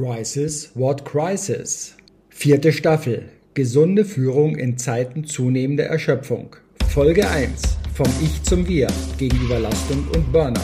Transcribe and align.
Crisis, 0.00 0.70
what 0.76 1.04
crisis? 1.04 1.96
Vierte 2.30 2.72
Staffel. 2.72 3.30
Gesunde 3.54 4.04
Führung 4.04 4.54
in 4.54 4.78
Zeiten 4.78 5.24
zunehmender 5.24 5.86
Erschöpfung. 5.86 6.54
Folge 6.88 7.28
1. 7.28 7.62
Vom 7.94 8.06
Ich 8.22 8.40
zum 8.44 8.68
Wir 8.68 8.86
gegen 9.18 9.36
Überlastung 9.40 10.06
und 10.14 10.32
Burnout. 10.32 10.60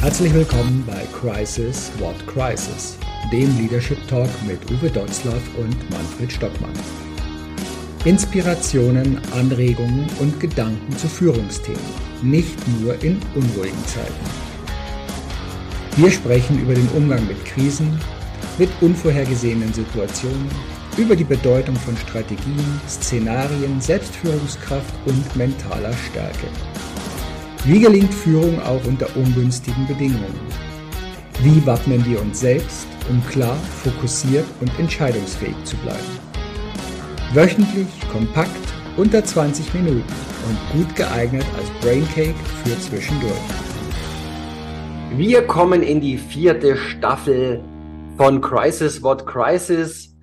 Herzlich 0.00 0.32
willkommen 0.32 0.84
bei 0.86 1.02
Crisis, 1.12 1.90
what 1.98 2.24
crisis? 2.28 2.96
Dem 3.32 3.48
Leadership 3.58 3.98
Talk 4.06 4.30
mit 4.46 4.60
Uwe 4.70 4.88
Dotzlaff 4.88 5.42
und 5.58 5.90
Manfred 5.90 6.30
Stockmann. 6.30 6.70
Inspirationen, 8.04 9.20
Anregungen 9.32 10.06
und 10.20 10.38
Gedanken 10.38 10.96
zu 10.96 11.08
Führungsthemen. 11.08 11.80
Nicht 12.22 12.56
nur 12.80 12.94
in 13.02 13.18
unruhigen 13.34 13.86
Zeiten. 13.86 14.51
Wir 15.96 16.10
sprechen 16.10 16.58
über 16.58 16.72
den 16.72 16.88
Umgang 16.96 17.26
mit 17.26 17.44
Krisen, 17.44 18.00
mit 18.56 18.70
unvorhergesehenen 18.80 19.74
Situationen, 19.74 20.48
über 20.96 21.14
die 21.14 21.24
Bedeutung 21.24 21.76
von 21.76 21.94
Strategien, 21.98 22.80
Szenarien, 22.88 23.78
Selbstführungskraft 23.78 24.94
und 25.04 25.36
mentaler 25.36 25.92
Stärke. 25.92 26.46
Wie 27.64 27.78
gelingt 27.78 28.12
Führung 28.12 28.58
auch 28.62 28.82
unter 28.86 29.06
ungünstigen 29.16 29.86
Bedingungen? 29.86 30.40
Wie 31.42 31.64
wappnen 31.66 32.02
wir 32.06 32.22
uns 32.22 32.40
selbst, 32.40 32.86
um 33.10 33.22
klar, 33.26 33.56
fokussiert 33.84 34.46
und 34.60 34.70
entscheidungsfähig 34.78 35.56
zu 35.64 35.76
bleiben? 35.76 35.98
Wöchentlich, 37.34 37.88
kompakt, 38.10 38.50
unter 38.96 39.22
20 39.22 39.74
Minuten 39.74 40.04
und 40.48 40.72
gut 40.72 40.96
geeignet 40.96 41.44
als 41.58 41.68
Braincake 41.82 42.34
für 42.64 42.80
zwischendurch. 42.80 43.71
Wir 45.16 45.46
kommen 45.46 45.82
in 45.82 46.00
die 46.00 46.16
vierte 46.16 46.74
Staffel 46.74 47.62
von 48.16 48.40
Crisis 48.40 49.02
What 49.02 49.26
Crisis 49.26 50.16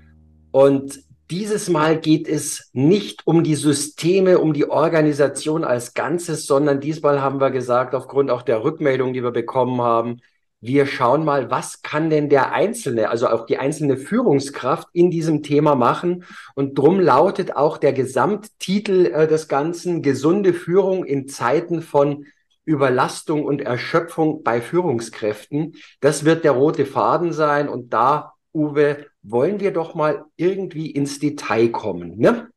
und 0.51 0.99
dieses 1.29 1.69
Mal 1.69 1.99
geht 1.99 2.27
es 2.27 2.71
nicht 2.73 3.27
um 3.27 3.43
die 3.43 3.53
Systeme, 3.53 4.39
um 4.39 4.51
die 4.51 4.67
Organisation 4.67 5.63
als 5.63 5.93
Ganzes, 5.93 6.47
sondern 6.47 6.79
diesmal 6.79 7.21
haben 7.21 7.39
wir 7.39 7.51
gesagt, 7.51 7.93
aufgrund 7.93 8.31
auch 8.31 8.41
der 8.41 8.63
Rückmeldung, 8.63 9.13
die 9.13 9.21
wir 9.21 9.29
bekommen 9.29 9.79
haben, 9.79 10.21
wir 10.59 10.87
schauen 10.87 11.23
mal, 11.23 11.51
was 11.51 11.83
kann 11.83 12.09
denn 12.09 12.27
der 12.27 12.51
Einzelne, 12.51 13.09
also 13.09 13.27
auch 13.27 13.45
die 13.45 13.59
einzelne 13.59 13.95
Führungskraft 13.95 14.87
in 14.91 15.11
diesem 15.11 15.43
Thema 15.43 15.75
machen. 15.75 16.25
Und 16.55 16.77
drum 16.79 16.99
lautet 16.99 17.55
auch 17.55 17.77
der 17.77 17.93
Gesamttitel 17.93 19.05
äh, 19.05 19.27
des 19.27 19.47
Ganzen, 19.47 20.01
gesunde 20.01 20.53
Führung 20.53 21.05
in 21.05 21.27
Zeiten 21.27 21.83
von 21.83 22.25
Überlastung 22.69 23.45
und 23.45 23.61
Erschöpfung 23.61 24.43
bei 24.43 24.61
Führungskräften. 24.61 25.73
Das 26.01 26.23
wird 26.23 26.43
der 26.43 26.51
rote 26.51 26.85
Faden 26.85 27.33
sein. 27.33 27.67
Und 27.67 27.93
da, 27.93 28.33
Uwe, 28.53 29.07
wollen 29.23 29.59
wir 29.59 29.73
doch 29.73 29.95
mal 29.95 30.25
irgendwie 30.35 30.91
ins 30.91 31.17
Detail 31.17 31.69
kommen. 31.69 32.19
Ne? 32.19 32.47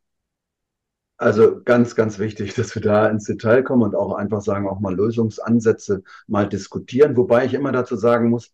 Also 1.16 1.62
ganz, 1.64 1.94
ganz 1.94 2.18
wichtig, 2.18 2.52
dass 2.54 2.74
wir 2.74 2.82
da 2.82 3.08
ins 3.08 3.24
Detail 3.24 3.62
kommen 3.62 3.84
und 3.84 3.94
auch 3.94 4.12
einfach 4.12 4.42
sagen, 4.42 4.68
auch 4.68 4.80
mal 4.80 4.94
Lösungsansätze 4.94 6.02
mal 6.26 6.46
diskutieren. 6.46 7.16
Wobei 7.16 7.46
ich 7.46 7.54
immer 7.54 7.72
dazu 7.72 7.96
sagen 7.96 8.28
muss, 8.28 8.52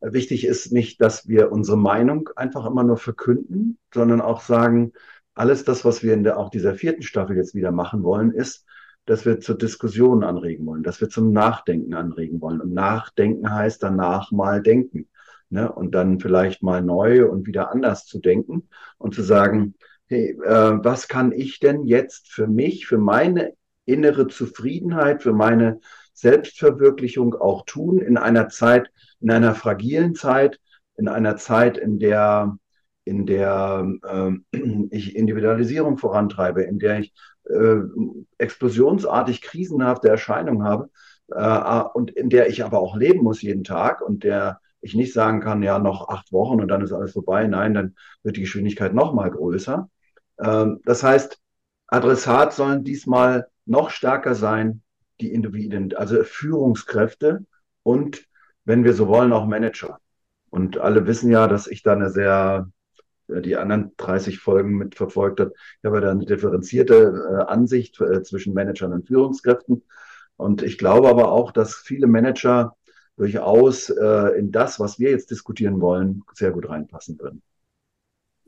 wichtig 0.00 0.46
ist 0.46 0.70
nicht, 0.70 1.00
dass 1.00 1.26
wir 1.26 1.50
unsere 1.50 1.78
Meinung 1.78 2.28
einfach 2.36 2.64
immer 2.64 2.84
nur 2.84 2.96
verkünden, 2.96 3.76
sondern 3.92 4.20
auch 4.20 4.40
sagen, 4.40 4.92
alles 5.34 5.64
das, 5.64 5.84
was 5.84 6.04
wir 6.04 6.14
in 6.14 6.22
der, 6.22 6.38
auch 6.38 6.50
dieser 6.50 6.76
vierten 6.76 7.02
Staffel 7.02 7.36
jetzt 7.36 7.56
wieder 7.56 7.72
machen 7.72 8.04
wollen, 8.04 8.30
ist, 8.30 8.66
dass 9.06 9.24
wir 9.24 9.40
zur 9.40 9.58
Diskussion 9.58 10.22
anregen 10.24 10.66
wollen, 10.66 10.82
dass 10.82 11.00
wir 11.00 11.08
zum 11.08 11.32
Nachdenken 11.32 11.94
anregen 11.94 12.40
wollen. 12.40 12.60
Und 12.60 12.72
Nachdenken 12.72 13.52
heißt 13.52 13.82
danach 13.82 14.30
mal 14.30 14.62
denken. 14.62 15.08
Ne? 15.50 15.70
Und 15.70 15.94
dann 15.94 16.20
vielleicht 16.20 16.62
mal 16.62 16.82
neu 16.82 17.28
und 17.28 17.46
wieder 17.46 17.72
anders 17.72 18.06
zu 18.06 18.20
denken 18.20 18.68
und 18.98 19.14
zu 19.14 19.22
sagen, 19.22 19.74
hey, 20.06 20.38
äh, 20.44 20.84
was 20.84 21.08
kann 21.08 21.32
ich 21.32 21.58
denn 21.58 21.84
jetzt 21.84 22.28
für 22.28 22.46
mich, 22.46 22.86
für 22.86 22.98
meine 22.98 23.52
innere 23.84 24.28
Zufriedenheit, 24.28 25.22
für 25.22 25.32
meine 25.32 25.80
Selbstverwirklichung 26.14 27.34
auch 27.34 27.64
tun 27.64 27.98
in 27.98 28.16
einer 28.16 28.48
Zeit, 28.48 28.90
in 29.20 29.30
einer 29.30 29.54
fragilen 29.54 30.14
Zeit, 30.14 30.60
in 30.96 31.08
einer 31.08 31.36
Zeit, 31.36 31.76
in 31.76 31.98
der 31.98 32.56
in 33.04 33.26
der 33.26 33.86
äh, 34.04 34.58
ich 34.90 35.16
Individualisierung 35.16 35.98
vorantreibe, 35.98 36.62
in 36.62 36.78
der 36.78 37.00
ich 37.00 37.12
äh, 37.52 37.82
explosionsartig 38.38 39.42
krisenhafte 39.42 40.08
Erscheinungen 40.08 40.64
habe 40.64 40.90
äh, 41.28 41.82
und 41.94 42.10
in 42.10 42.30
der 42.30 42.48
ich 42.48 42.64
aber 42.64 42.80
auch 42.80 42.96
leben 42.96 43.22
muss 43.22 43.42
jeden 43.42 43.64
Tag 43.64 44.00
und 44.00 44.24
der 44.24 44.60
ich 44.80 44.94
nicht 44.94 45.12
sagen 45.12 45.40
kann, 45.40 45.62
ja, 45.62 45.78
noch 45.78 46.08
acht 46.08 46.32
Wochen 46.32 46.60
und 46.60 46.68
dann 46.68 46.82
ist 46.82 46.92
alles 46.92 47.12
vorbei. 47.12 47.46
Nein, 47.46 47.74
dann 47.74 47.94
wird 48.22 48.36
die 48.36 48.40
Geschwindigkeit 48.40 48.94
noch 48.94 49.14
mal 49.14 49.30
größer. 49.30 49.88
Ähm, 50.40 50.80
das 50.84 51.02
heißt, 51.02 51.38
Adressat 51.86 52.52
sollen 52.52 52.84
diesmal 52.84 53.48
noch 53.64 53.90
stärker 53.90 54.34
sein, 54.34 54.82
die 55.20 55.32
Individuen, 55.32 55.94
also 55.94 56.24
Führungskräfte 56.24 57.46
und, 57.82 58.26
wenn 58.64 58.84
wir 58.84 58.92
so 58.92 59.08
wollen, 59.08 59.32
auch 59.32 59.46
Manager. 59.46 59.98
Und 60.50 60.78
alle 60.78 61.06
wissen 61.06 61.30
ja, 61.30 61.46
dass 61.46 61.66
ich 61.66 61.82
da 61.82 61.92
eine 61.92 62.10
sehr 62.10 62.68
die 63.28 63.56
anderen 63.56 63.92
30 63.96 64.38
Folgen 64.38 64.76
mitverfolgt 64.76 65.40
hat. 65.40 65.52
Ich 65.54 65.84
habe 65.84 66.00
da 66.00 66.10
eine 66.10 66.24
differenzierte 66.24 66.94
äh, 67.30 67.50
Ansicht 67.50 68.00
äh, 68.00 68.22
zwischen 68.22 68.54
Managern 68.54 68.92
und 68.92 69.06
Führungskräften. 69.06 69.82
Und 70.36 70.62
ich 70.62 70.78
glaube 70.78 71.08
aber 71.08 71.30
auch, 71.30 71.52
dass 71.52 71.74
viele 71.74 72.06
Manager 72.06 72.76
durchaus 73.16 73.90
äh, 73.90 74.38
in 74.38 74.50
das, 74.52 74.80
was 74.80 74.98
wir 74.98 75.10
jetzt 75.10 75.30
diskutieren 75.30 75.80
wollen, 75.80 76.22
sehr 76.34 76.50
gut 76.50 76.68
reinpassen 76.68 77.18
würden. 77.18 77.42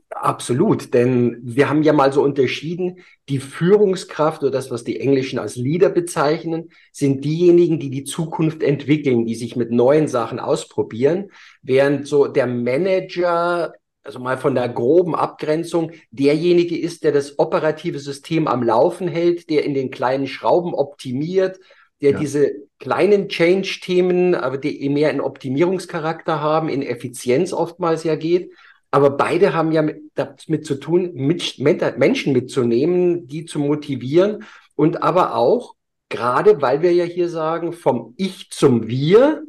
Absolut, 0.09 0.93
denn 0.93 1.39
wir 1.43 1.67
haben 1.67 1.83
ja 1.83 1.91
mal 1.91 2.13
so 2.13 2.23
unterschieden, 2.23 2.99
die 3.27 3.39
Führungskraft 3.39 4.43
oder 4.43 4.51
das, 4.51 4.71
was 4.71 4.83
die 4.83 4.99
Englischen 4.99 5.39
als 5.39 5.55
Leader 5.55 5.89
bezeichnen, 5.89 6.69
sind 6.93 7.25
diejenigen, 7.25 7.79
die 7.79 7.89
die 7.89 8.05
Zukunft 8.05 8.63
entwickeln, 8.63 9.25
die 9.25 9.35
sich 9.35 9.55
mit 9.55 9.71
neuen 9.71 10.07
Sachen 10.07 10.39
ausprobieren, 10.39 11.31
während 11.63 12.07
so 12.07 12.27
der 12.27 12.47
Manager 12.47 13.73
also 14.05 14.19
mal 14.19 14.37
von 14.37 14.55
der 14.55 14.69
groben 14.69 15.15
Abgrenzung, 15.15 15.91
derjenige 16.11 16.77
ist, 16.77 17.03
der 17.03 17.11
das 17.11 17.39
operative 17.39 17.99
System 17.99 18.47
am 18.47 18.63
Laufen 18.63 19.07
hält, 19.07 19.49
der 19.49 19.65
in 19.65 19.73
den 19.73 19.89
kleinen 19.89 20.27
Schrauben 20.27 20.73
optimiert, 20.75 21.59
der 22.01 22.11
ja. 22.11 22.19
diese 22.19 22.51
kleinen 22.77 23.29
Change-Themen, 23.29 24.35
aber 24.35 24.57
die 24.57 24.87
mehr 24.89 25.09
in 25.09 25.21
Optimierungscharakter 25.21 26.39
haben, 26.39 26.69
in 26.69 26.83
Effizienz 26.83 27.51
oftmals 27.51 28.03
ja 28.03 28.15
geht. 28.15 28.51
Aber 28.91 29.09
beide 29.09 29.53
haben 29.53 29.71
ja 29.71 29.85
damit 30.13 30.65
zu 30.65 30.75
tun, 30.75 31.11
Menschen 31.13 32.33
mitzunehmen, 32.33 33.27
die 33.27 33.45
zu 33.45 33.59
motivieren 33.59 34.45
und 34.75 35.03
aber 35.03 35.35
auch, 35.35 35.75
gerade 36.09 36.61
weil 36.61 36.81
wir 36.81 36.93
ja 36.93 37.05
hier 37.05 37.27
sagen, 37.27 37.73
vom 37.73 38.13
Ich 38.17 38.51
zum 38.51 38.87
Wir 38.87 39.43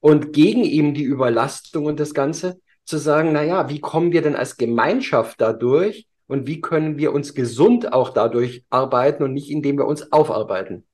und 0.00 0.32
gegen 0.32 0.64
eben 0.64 0.94
die 0.94 1.04
Überlastung 1.04 1.86
und 1.86 1.98
das 1.98 2.12
Ganze, 2.12 2.60
zu 2.88 2.98
sagen, 2.98 3.32
na 3.32 3.42
ja, 3.42 3.68
wie 3.68 3.80
kommen 3.80 4.12
wir 4.12 4.22
denn 4.22 4.34
als 4.34 4.56
Gemeinschaft 4.56 5.40
dadurch 5.40 6.08
und 6.26 6.46
wie 6.46 6.60
können 6.60 6.96
wir 6.96 7.12
uns 7.12 7.34
gesund 7.34 7.92
auch 7.92 8.10
dadurch 8.10 8.64
arbeiten 8.70 9.22
und 9.22 9.34
nicht 9.34 9.50
indem 9.50 9.78
wir 9.78 9.86
uns 9.86 10.10
aufarbeiten? 10.10 10.84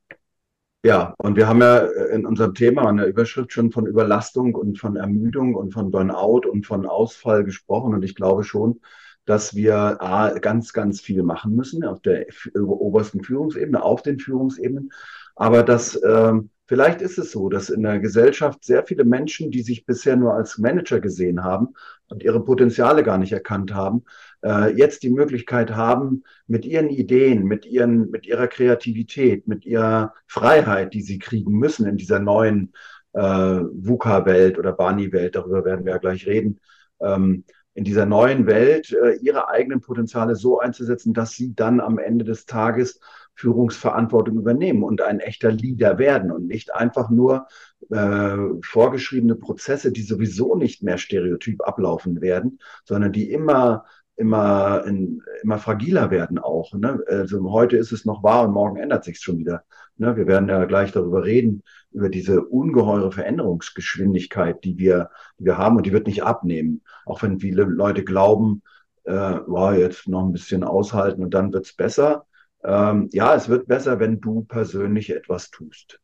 Ja, 0.85 1.15
und 1.19 1.37
wir 1.37 1.49
haben 1.49 1.63
ja 1.63 1.79
in 2.13 2.27
unserem 2.27 2.55
Thema 2.55 2.83
an 2.83 2.99
der 2.99 3.07
Überschrift 3.07 3.53
schon 3.53 3.71
von 3.71 3.87
Überlastung 3.87 4.55
und 4.55 4.79
von 4.79 4.97
Ermüdung 4.97 5.55
und 5.55 5.73
von 5.73 5.91
Burnout 5.91 6.43
und 6.51 6.67
von 6.67 6.85
Ausfall 6.85 7.45
gesprochen. 7.45 7.95
Und 7.95 8.03
ich 8.03 8.15
glaube 8.15 8.45
schon, 8.45 8.81
dass 9.25 9.55
wir 9.55 10.03
A, 10.03 10.39
ganz, 10.39 10.75
ganz 10.75 11.01
viel 11.01 11.23
machen 11.23 11.57
müssen 11.57 11.85
auf 11.85 12.03
der 12.03 12.27
obersten 12.55 13.23
Führungsebene, 13.23 13.83
auf 13.83 14.03
den 14.03 14.19
Führungsebenen. 14.19 14.93
Aber 15.37 15.63
dass 15.63 15.99
ähm, 16.05 16.51
Vielleicht 16.67 17.03
ist 17.03 17.19
es 17.19 17.31
so, 17.31 17.51
dass 17.51 17.69
in 17.69 17.83
der 17.83 17.99
Gesellschaft 18.01 18.65
sehr 18.65 18.85
viele 18.85 19.05
Menschen, 19.05 19.51
die 19.51 19.61
sich 19.63 19.85
bisher 19.85 20.17
nur 20.17 20.33
als 20.33 20.57
Manager 20.57 20.99
gesehen 20.99 21.45
haben 21.45 21.75
und 22.09 22.23
ihre 22.23 22.43
Potenziale 22.43 23.03
gar 23.03 23.19
nicht 23.19 23.33
erkannt 23.33 23.75
haben, 23.75 24.05
äh, 24.43 24.73
jetzt 24.75 25.03
die 25.03 25.11
Möglichkeit 25.11 25.73
haben, 25.73 26.25
mit 26.47 26.65
ihren 26.65 26.89
Ideen, 26.89 27.45
mit 27.45 27.67
ihren, 27.67 28.11
mit 28.11 28.27
ihrer 28.27 28.49
Kreativität, 28.49 29.47
mit 29.47 29.67
ihrer 29.67 30.15
Freiheit, 30.27 30.95
die 30.95 31.03
sie 31.03 31.19
kriegen 31.19 31.53
müssen 31.53 31.87
in 31.87 31.99
dieser 31.99 32.19
neuen 32.19 32.73
äh, 33.13 33.21
VUCA-Welt 33.21 34.59
oder 34.59 34.73
Bani-Welt, 34.73 35.35
darüber 35.37 35.67
werden 35.67 35.85
wir 35.85 35.93
ja 35.93 35.99
gleich 35.99 36.27
reden, 36.27 36.61
ähm, 37.01 37.45
in 37.75 37.85
dieser 37.85 38.07
neuen 38.07 38.47
Welt 38.47 38.93
äh, 38.93 39.17
ihre 39.17 39.49
eigenen 39.49 39.81
Potenziale 39.81 40.37
so 40.37 40.61
einzusetzen, 40.61 41.13
dass 41.13 41.33
sie 41.33 41.55
dann 41.55 41.81
am 41.81 41.99
Ende 41.99 42.25
des 42.25 42.47
Tages 42.47 43.01
Führungsverantwortung 43.35 44.37
übernehmen 44.37 44.83
und 44.83 45.03
ein 45.03 45.21
echter 45.21 45.51
Leader 45.51 45.99
werden 45.99 46.31
und 46.31 46.47
nicht 46.47 46.75
einfach 46.75 47.11
nur 47.11 47.47
äh, 47.91 48.37
vorgeschriebene 48.63 49.35
Prozesse, 49.35 49.93
die 49.93 50.03
sowieso 50.03 50.55
nicht 50.55 50.83
mehr 50.83 50.99
stereotyp 50.99 51.67
ablaufen 51.67 52.21
werden, 52.21 52.61
sondern 52.85 53.13
die 53.13 53.31
immer 53.31 53.85
immer, 54.17 54.85
in, 54.87 55.23
immer 55.43 55.59
fragiler 55.59 56.11
werden 56.11 56.39
auch. 56.39 56.73
Ne? 56.75 57.03
Also 57.09 57.51
heute 57.51 57.77
ist 57.77 57.93
es 57.93 58.05
noch 58.05 58.23
wahr 58.23 58.47
und 58.47 58.55
morgen 58.55 58.77
ändert 58.77 59.05
sich 59.05 59.19
schon 59.19 59.39
wieder. 59.39 59.65
Ne? 59.97 60.17
Wir 60.17 60.27
werden 60.27 60.49
ja 60.49 60.65
gleich 60.67 60.93
darüber 60.93 61.25
reden, 61.25 61.63
über 61.91 62.09
diese 62.09 62.43
ungeheure 62.43 63.13
Veränderungsgeschwindigkeit, 63.13 64.63
die 64.65 64.79
wir, 64.79 65.11
die 65.39 65.47
wir 65.47 65.59
haben 65.59 65.77
und 65.77 65.87
die 65.87 65.93
wird 65.93 66.07
nicht 66.07 66.23
abnehmen. 66.23 66.83
Auch 67.07 67.23
wenn 67.23 67.41
viele 67.41 67.65
Leute 67.65 68.05
glauben, 68.05 68.63
äh, 69.05 69.39
wow, 69.47 69.75
jetzt 69.75 70.09
noch 70.09 70.25
ein 70.25 70.33
bisschen 70.33 70.65
aushalten 70.65 71.23
und 71.23 71.35
dann 71.35 71.53
wird's 71.53 71.75
besser. 71.75 72.27
Ähm, 72.65 73.11
ja, 73.13 73.35
es 73.35 73.49
wird 73.49 73.67
besser, 73.69 74.01
wenn 74.01 74.21
du 74.21 74.43
persönlich 74.43 75.11
etwas 75.11 75.51
tust. 75.51 76.01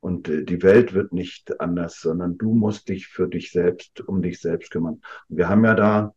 Und 0.00 0.28
äh, 0.28 0.44
die 0.44 0.62
Welt 0.62 0.92
wird 0.92 1.12
nicht 1.12 1.60
anders, 1.60 2.00
sondern 2.00 2.36
du 2.36 2.52
musst 2.52 2.88
dich 2.88 3.06
für 3.08 3.28
dich 3.28 3.52
selbst, 3.52 4.00
um 4.00 4.22
dich 4.22 4.40
selbst 4.40 4.70
kümmern. 4.70 5.00
Und 5.28 5.36
wir 5.36 5.48
haben 5.48 5.64
ja 5.64 5.74
da 5.74 6.14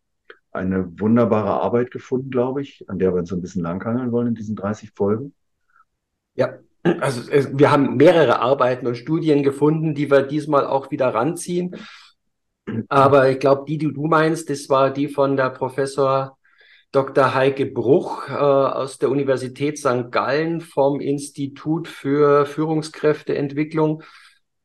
eine 0.52 1.00
wunderbare 1.00 1.62
Arbeit 1.62 1.92
gefunden, 1.92 2.32
glaube 2.32 2.62
ich, 2.62 2.90
an 2.90 2.98
der 2.98 3.14
wir 3.14 3.20
uns 3.20 3.30
so 3.30 3.36
ein 3.36 3.42
bisschen 3.42 3.62
langhangeln 3.62 4.12
wollen 4.12 4.30
in 4.30 4.36
diesen 4.36 4.56
30 4.56 4.92
Folgen. 4.96 5.34
Ja, 6.34 6.58
also 6.84 7.32
wir 7.32 7.72
haben 7.72 7.98
mehrere 7.98 8.40
Arbeiten 8.40 8.88
und 8.88 8.96
Studien 8.96 9.44
gefunden, 9.44 9.94
die 9.94 10.10
wir 10.10 10.24
diesmal 10.24 10.66
auch 10.66 10.90
wieder 10.90 11.14
ranziehen. 11.14 11.76
Aber 12.88 13.30
ich 13.30 13.40
glaube, 13.40 13.66
die, 13.68 13.78
die 13.78 13.94
du 13.94 14.08
meinst, 14.08 14.50
das 14.50 14.70
war 14.70 14.92
die 14.92 15.08
von 15.08 15.36
der 15.38 15.50
Professor 15.52 16.39
Dr. 16.92 17.36
Heike 17.36 17.68
Bruch 17.68 18.30
äh, 18.30 18.34
aus 18.34 18.98
der 18.98 19.10
Universität 19.10 19.78
St. 19.78 20.12
Gallen 20.12 20.62
vom 20.62 21.00
Institut 21.00 21.88
für 21.88 22.46
Führungskräfteentwicklung. 22.46 24.04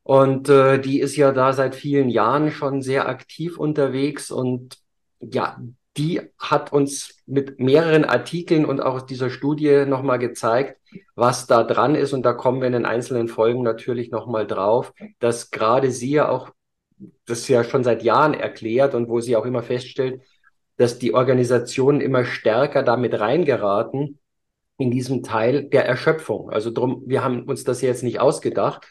Und 0.03 0.49
äh, 0.49 0.81
die 0.81 1.00
ist 1.00 1.17
ja 1.17 1.32
da 1.32 1.53
seit 1.53 1.75
vielen 1.75 2.09
Jahren 2.09 2.50
schon 2.50 2.82
sehr 2.82 3.09
aktiv 3.09 3.59
unterwegs 3.59 4.31
und 4.31 4.79
ja, 5.21 5.59
die 5.97 6.21
hat 6.38 6.73
uns 6.73 7.23
mit 7.26 7.61
mehreren 7.61 8.05
Artikeln 8.05 8.65
und 8.65 8.81
auch 8.81 9.00
dieser 9.03 9.31
Studie 9.31 9.85
nochmal 9.87 10.19
gezeigt, 10.19 10.81
was 11.15 11.47
da 11.47 11.62
dran 11.62 11.94
ist. 11.94 12.12
Und 12.12 12.25
da 12.25 12.32
kommen 12.32 12.61
wir 12.61 12.67
in 12.67 12.73
den 12.73 12.87
einzelnen 12.87 13.29
Folgen 13.29 13.62
natürlich 13.62 14.11
nochmal 14.11 14.47
drauf, 14.47 14.93
dass 15.21 15.50
gerade 15.50 15.91
sie 15.91 16.11
ja 16.12 16.29
auch 16.29 16.50
das 17.26 17.47
ja 17.49 17.65
schon 17.65 17.85
seit 17.85 18.03
Jahren 18.03 18.35
erklärt 18.35 18.94
und 18.94 19.09
wo 19.09 19.21
sie 19.21 19.37
auch 19.37 19.44
immer 19.44 19.62
feststellt, 19.62 20.23
dass 20.76 20.99
die 20.99 21.15
Organisationen 21.15 22.00
immer 22.00 22.25
stärker 22.25 22.82
damit 22.82 23.19
reingeraten 23.19 24.19
in 24.79 24.91
diesem 24.91 25.23
Teil 25.23 25.65
der 25.65 25.87
Erschöpfung. 25.87 26.50
Also 26.50 26.71
drum, 26.71 27.03
wir 27.06 27.23
haben 27.23 27.44
uns 27.44 27.65
das 27.65 27.81
jetzt 27.81 28.03
nicht 28.03 28.21
ausgedacht. 28.21 28.87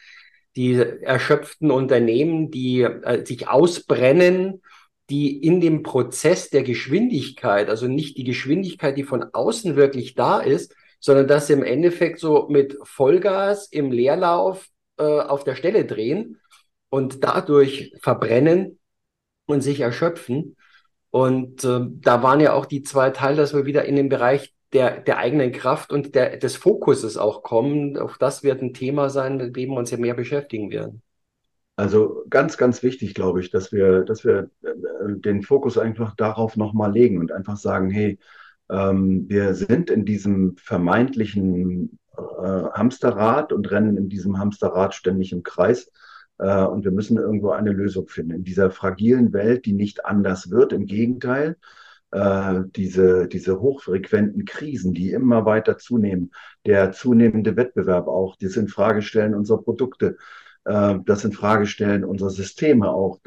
Die 0.56 0.74
erschöpften 0.74 1.70
Unternehmen, 1.70 2.50
die 2.50 2.82
äh, 2.82 3.24
sich 3.26 3.48
ausbrennen, 3.48 4.62
die 5.10 5.36
in 5.36 5.60
dem 5.60 5.82
Prozess 5.82 6.48
der 6.48 6.62
Geschwindigkeit, 6.62 7.68
also 7.68 7.86
nicht 7.86 8.16
die 8.16 8.24
Geschwindigkeit, 8.24 8.96
die 8.96 9.02
von 9.02 9.24
außen 9.32 9.76
wirklich 9.76 10.14
da 10.14 10.40
ist, 10.40 10.74
sondern 11.00 11.28
dass 11.28 11.48
sie 11.48 11.52
im 11.52 11.62
Endeffekt 11.62 12.18
so 12.18 12.46
mit 12.48 12.78
Vollgas 12.82 13.68
im 13.68 13.92
Leerlauf 13.92 14.68
äh, 14.96 15.02
auf 15.02 15.44
der 15.44 15.54
Stelle 15.56 15.84
drehen 15.84 16.40
und 16.88 17.22
dadurch 17.24 17.92
verbrennen 18.00 18.78
und 19.44 19.60
sich 19.60 19.80
erschöpfen. 19.80 20.56
Und 21.14 21.62
äh, 21.62 21.78
da 22.00 22.24
waren 22.24 22.40
ja 22.40 22.54
auch 22.54 22.66
die 22.66 22.82
zwei 22.82 23.10
Teile, 23.10 23.36
dass 23.36 23.54
wir 23.54 23.66
wieder 23.66 23.84
in 23.84 23.94
den 23.94 24.08
Bereich 24.08 24.52
der, 24.72 24.98
der 24.98 25.18
eigenen 25.18 25.52
Kraft 25.52 25.92
und 25.92 26.16
der, 26.16 26.38
des 26.38 26.56
Fokuses 26.56 27.16
auch 27.16 27.44
kommen. 27.44 27.96
Auch 27.96 28.16
das 28.16 28.42
wird 28.42 28.60
ein 28.60 28.74
Thema 28.74 29.08
sein, 29.08 29.36
mit 29.36 29.54
dem 29.54 29.70
wir 29.70 29.76
uns 29.76 29.92
ja 29.92 29.96
mehr 29.96 30.14
beschäftigen 30.14 30.72
werden. 30.72 31.02
Also 31.76 32.24
ganz, 32.28 32.56
ganz 32.56 32.82
wichtig, 32.82 33.14
glaube 33.14 33.38
ich, 33.38 33.52
dass 33.52 33.70
wir, 33.70 34.00
dass 34.00 34.24
wir 34.24 34.50
äh, 34.62 34.72
den 35.06 35.42
Fokus 35.42 35.78
einfach 35.78 36.16
darauf 36.16 36.56
nochmal 36.56 36.92
legen 36.92 37.20
und 37.20 37.30
einfach 37.30 37.58
sagen, 37.58 37.90
hey, 37.90 38.18
ähm, 38.68 39.26
wir 39.28 39.54
sind 39.54 39.90
in 39.90 40.04
diesem 40.04 40.56
vermeintlichen 40.56 42.00
äh, 42.16 42.64
Hamsterrad 42.72 43.52
und 43.52 43.70
rennen 43.70 43.96
in 43.96 44.08
diesem 44.08 44.40
Hamsterrad 44.40 44.96
ständig 44.96 45.30
im 45.30 45.44
Kreis. 45.44 45.92
Äh, 46.38 46.64
und 46.64 46.84
wir 46.84 46.92
müssen 46.92 47.16
irgendwo 47.16 47.50
eine 47.50 47.70
Lösung 47.72 48.08
finden. 48.08 48.32
In 48.32 48.44
dieser 48.44 48.70
fragilen 48.70 49.32
Welt, 49.32 49.66
die 49.66 49.72
nicht 49.72 50.04
anders 50.04 50.50
wird, 50.50 50.72
im 50.72 50.86
Gegenteil, 50.86 51.56
äh, 52.10 52.62
diese, 52.76 53.28
diese 53.28 53.60
hochfrequenten 53.60 54.44
Krisen, 54.44 54.94
die 54.94 55.12
immer 55.12 55.46
weiter 55.46 55.78
zunehmen, 55.78 56.32
der 56.66 56.92
zunehmende 56.92 57.56
Wettbewerb 57.56 58.08
auch, 58.08 58.36
das 58.36 58.56
Infragestellen 58.56 59.34
unserer 59.34 59.62
Produkte, 59.62 60.16
äh, 60.64 60.96
das 61.04 61.24
Infragestellen 61.24 62.04
unserer 62.04 62.30
Systeme 62.30 62.90
auch, 62.90 63.20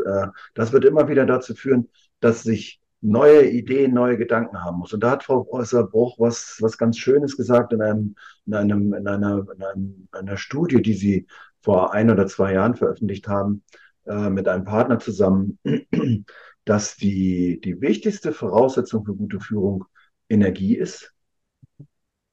das 0.54 0.74
wird 0.74 0.86
immer 0.86 1.07
wieder 1.07 1.25
dazu 1.25 1.56
führen, 1.56 1.89
dass 2.19 2.44
sich 2.44 2.81
neue 3.01 3.48
Ideen, 3.48 3.94
neue 3.94 4.18
Gedanken 4.18 4.63
haben 4.63 4.80
muss. 4.80 4.94
Und 4.94 5.01
da 5.01 5.12
hat 5.12 5.24
Frau 5.24 5.44
Professor 5.44 5.88
Bruch 5.88 6.18
was, 6.19 6.57
was 6.62 6.77
ganz 6.77 6.98
Schönes 6.98 7.38
gesagt 7.38 7.74
in, 7.74 7.81
einem, 7.81 8.15
in, 8.48 8.54
einem, 8.56 8.94
in, 8.94 9.07
einer, 9.07 9.45
in 9.56 9.63
einem, 9.63 10.07
einer 10.12 10.38
Studie, 10.38 10.81
die 10.81 10.94
sie 10.94 11.27
vor 11.67 11.93
ein 11.93 12.09
oder 12.09 12.27
zwei 12.27 12.53
Jahren 12.53 12.75
veröffentlicht 12.75 13.27
haben, 13.27 13.61
äh, 14.05 14.29
mit 14.29 14.47
einem 14.47 14.63
Partner 14.63 14.99
zusammen, 14.99 15.59
dass 16.63 16.95
die, 16.95 17.59
die 17.59 17.81
wichtigste 17.81 18.31
Voraussetzung 18.31 19.03
für 19.03 19.13
gute 19.13 19.41
Führung 19.41 19.83
Energie 20.29 20.77
ist 20.77 21.13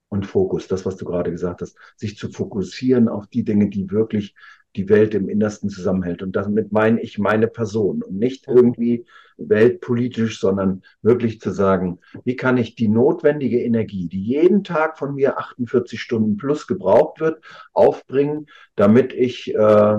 und 0.08 0.25
Fokus, 0.25 0.69
das, 0.69 0.86
was 0.86 0.96
du 0.98 1.04
gerade 1.04 1.32
gesagt 1.32 1.62
hast, 1.62 1.76
sich 1.96 2.16
zu 2.16 2.31
fokussieren 2.31 3.08
auf 3.08 3.26
die 3.26 3.42
Dinge, 3.42 3.70
die 3.70 3.90
wirklich 3.90 4.36
die 4.76 4.88
Welt 4.88 5.15
im 5.15 5.29
Innersten 5.29 5.71
zusammenhält. 5.71 6.23
Und 6.23 6.35
damit 6.37 6.73
meine 6.73 7.00
ich 7.00 7.19
meine 7.19 7.47
Person 7.47 8.03
und 8.03 8.17
nicht 8.17 8.49
irgendwie 8.49 9.06
weltpolitisch, 9.37 10.41
sondern 10.41 10.82
wirklich 11.03 11.41
zu 11.41 11.50
sagen, 11.50 11.99
wie 12.25 12.37
kann 12.37 12.56
ich 12.56 12.75
die 12.75 12.88
notwendige 12.88 13.61
Energie, 13.62 14.09
die 14.09 14.23
jeden 14.23 14.65
Tag 14.65 14.99
von 14.99 15.15
mir 15.15 15.38
48 15.38 16.00
Stunden 16.00 16.37
plus 16.37 16.67
gebraucht 16.67 17.21
wird, 17.21 17.44
aufbringen, 17.73 18.47
damit 18.76 19.12
ich 19.12 19.55
äh, 19.55 19.99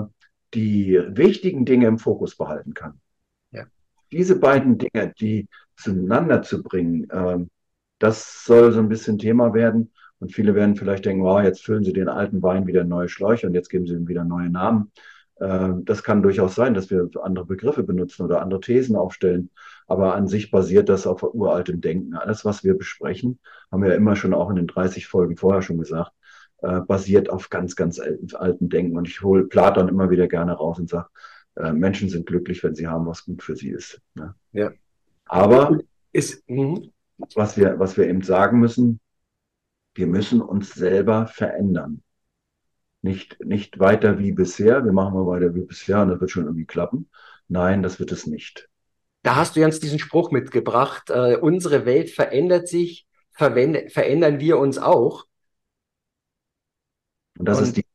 die 0.54 1.00
wichtigen 1.08 1.64
Dinge 1.64 1.86
im 1.86 1.98
Fokus 1.98 2.36
behalten 2.36 2.74
kann. 2.74 3.00
Ja. 3.50 3.64
Diese 4.12 4.38
beiden 4.38 4.78
Dinge, 4.78 5.12
die 5.20 5.48
zueinander 5.76 6.42
zu 6.42 6.62
bringen, 6.62 7.08
äh, 7.10 7.38
das 7.98 8.44
soll 8.44 8.72
so 8.72 8.80
ein 8.80 8.88
bisschen 8.88 9.18
Thema 9.18 9.54
werden. 9.54 9.92
Und 10.18 10.32
viele 10.32 10.54
werden 10.54 10.76
vielleicht 10.76 11.04
denken, 11.04 11.24
wow, 11.24 11.42
jetzt 11.42 11.64
füllen 11.64 11.84
sie 11.84 11.92
den 11.92 12.08
alten 12.08 12.42
Wein 12.42 12.66
wieder 12.66 12.84
neue 12.84 13.08
Schläuche 13.08 13.46
und 13.46 13.54
jetzt 13.54 13.68
geben 13.68 13.86
sie 13.86 13.94
ihm 13.94 14.08
wieder 14.08 14.24
neue 14.24 14.48
Namen. 14.48 14.90
Äh, 15.36 15.70
das 15.84 16.02
kann 16.02 16.22
durchaus 16.22 16.54
sein, 16.54 16.74
dass 16.74 16.90
wir 16.90 17.08
andere 17.22 17.46
Begriffe 17.46 17.82
benutzen 17.82 18.22
oder 18.24 18.40
andere 18.40 18.60
Thesen 18.60 18.96
aufstellen. 18.96 19.50
Aber 19.86 20.14
an 20.14 20.26
sich 20.26 20.50
basiert 20.50 20.88
das 20.88 21.06
auf 21.06 21.22
uraltem 21.22 21.80
Denken. 21.80 22.14
Alles, 22.14 22.44
was 22.44 22.64
wir 22.64 22.76
besprechen, 22.76 23.38
haben 23.70 23.82
wir 23.82 23.90
ja 23.90 23.96
immer 23.96 24.16
schon 24.16 24.34
auch 24.34 24.50
in 24.50 24.56
den 24.56 24.66
30 24.66 25.06
Folgen 25.06 25.36
vorher 25.36 25.62
schon 25.62 25.78
gesagt, 25.78 26.12
äh, 26.58 26.80
basiert 26.80 27.30
auf 27.30 27.50
ganz, 27.50 27.76
ganz 27.76 28.00
alten 28.00 28.68
Denken. 28.68 28.96
Und 28.96 29.06
ich 29.06 29.22
hole 29.22 29.44
Platon 29.44 29.88
immer 29.88 30.10
wieder 30.10 30.28
gerne 30.28 30.52
raus 30.52 30.78
und 30.78 30.88
sage, 30.88 31.08
äh, 31.56 31.72
Menschen 31.72 32.08
sind 32.08 32.26
glücklich, 32.26 32.62
wenn 32.64 32.74
sie 32.74 32.86
haben, 32.86 33.06
was 33.06 33.24
gut 33.24 33.42
für 33.42 33.56
sie 33.56 33.70
ist. 33.70 34.00
Ne? 34.14 34.34
Ja. 34.52 34.72
Aber 35.26 35.78
ist, 36.12 36.48
mhm. 36.48 36.90
was 37.34 37.56
wir, 37.56 37.78
was 37.78 37.96
wir 37.96 38.08
eben 38.08 38.22
sagen 38.22 38.58
müssen, 38.58 39.00
wir 39.96 40.06
müssen 40.06 40.40
uns 40.40 40.74
selber 40.74 41.26
verändern. 41.26 42.02
Nicht, 43.02 43.44
nicht 43.44 43.78
weiter 43.78 44.18
wie 44.18 44.32
bisher, 44.32 44.84
wir 44.84 44.92
machen 44.92 45.14
mal 45.14 45.26
weiter 45.26 45.54
wie 45.54 45.62
bisher 45.62 46.02
und 46.02 46.08
das 46.08 46.20
wird 46.20 46.30
schon 46.30 46.44
irgendwie 46.44 46.66
klappen. 46.66 47.08
Nein, 47.48 47.82
das 47.82 47.98
wird 47.98 48.12
es 48.12 48.26
nicht. 48.26 48.68
Da 49.22 49.36
hast 49.36 49.56
du 49.56 49.60
Jens 49.60 49.80
diesen 49.80 49.98
Spruch 49.98 50.30
mitgebracht, 50.30 51.10
äh, 51.10 51.36
unsere 51.36 51.84
Welt 51.84 52.10
verändert 52.10 52.68
sich, 52.68 53.06
verändern 53.32 54.40
wir 54.40 54.58
uns 54.58 54.78
auch. 54.78 55.26
Und 57.38 57.48
das 57.48 57.58
und, 57.58 57.64
ist 57.64 57.76
die 57.76 57.86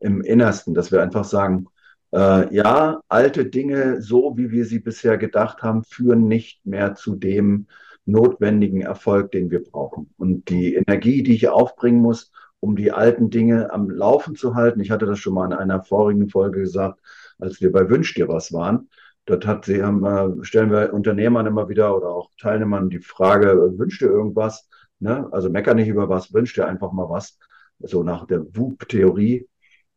im 0.00 0.22
Innersten, 0.22 0.74
dass 0.74 0.90
wir 0.90 1.02
einfach 1.02 1.24
sagen, 1.24 1.66
äh, 2.12 2.54
ja, 2.54 3.00
alte 3.08 3.46
Dinge, 3.46 4.00
so 4.00 4.36
wie 4.36 4.50
wir 4.50 4.64
sie 4.64 4.78
bisher 4.80 5.18
gedacht 5.18 5.62
haben, 5.62 5.84
führen 5.84 6.26
nicht 6.26 6.64
mehr 6.66 6.94
zu 6.94 7.16
dem, 7.16 7.66
notwendigen 8.10 8.82
Erfolg, 8.82 9.32
den 9.32 9.50
wir 9.50 9.62
brauchen. 9.62 10.12
Und 10.16 10.48
die 10.48 10.74
Energie, 10.74 11.22
die 11.22 11.34
ich 11.34 11.48
aufbringen 11.48 12.00
muss, 12.00 12.32
um 12.60 12.76
die 12.76 12.92
alten 12.92 13.30
Dinge 13.30 13.72
am 13.72 13.90
Laufen 13.90 14.36
zu 14.36 14.54
halten. 14.54 14.80
Ich 14.80 14.90
hatte 14.90 15.06
das 15.06 15.18
schon 15.18 15.34
mal 15.34 15.46
in 15.46 15.52
einer 15.52 15.82
vorigen 15.82 16.28
Folge 16.28 16.60
gesagt, 16.60 17.00
als 17.38 17.60
wir 17.60 17.72
bei 17.72 17.88
Wünsch 17.88 18.14
dir 18.14 18.28
was 18.28 18.52
waren. 18.52 18.88
Dort 19.24 19.46
hat 19.46 19.64
sie, 19.64 19.78
äh, 19.78 20.44
stellen 20.44 20.70
wir 20.70 20.92
Unternehmern 20.92 21.46
immer 21.46 21.68
wieder 21.68 21.96
oder 21.96 22.08
auch 22.08 22.30
Teilnehmern 22.38 22.90
die 22.90 23.00
Frage, 23.00 23.78
wünscht 23.78 24.02
ihr 24.02 24.10
irgendwas? 24.10 24.68
Ne? 24.98 25.28
Also 25.32 25.50
mecker 25.50 25.74
nicht 25.74 25.88
über 25.88 26.08
was, 26.08 26.32
wünscht 26.34 26.56
dir 26.56 26.66
einfach 26.66 26.92
mal 26.92 27.08
was. 27.08 27.38
So 27.78 28.02
nach 28.02 28.26
der 28.26 28.44
WUP-Theorie. 28.54 29.48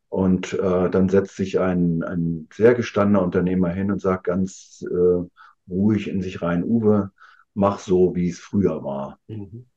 Und 0.09 0.53
äh, 0.53 0.89
dann 0.89 1.09
setzt 1.09 1.35
sich 1.35 1.59
ein, 1.59 2.03
ein 2.03 2.47
sehr 2.53 2.75
gestandener 2.75 3.23
Unternehmer 3.23 3.69
hin 3.69 3.91
und 3.91 3.99
sagt 3.99 4.25
ganz 4.25 4.85
äh, 4.87 5.23
ruhig 5.67 6.07
in 6.07 6.21
sich 6.21 6.41
rein, 6.41 6.63
Uwe, 6.63 7.11
mach 7.53 7.79
so, 7.79 8.15
wie 8.15 8.29
es 8.29 8.39
früher 8.39 8.83
war. 8.83 9.19
Mhm. 9.27 9.67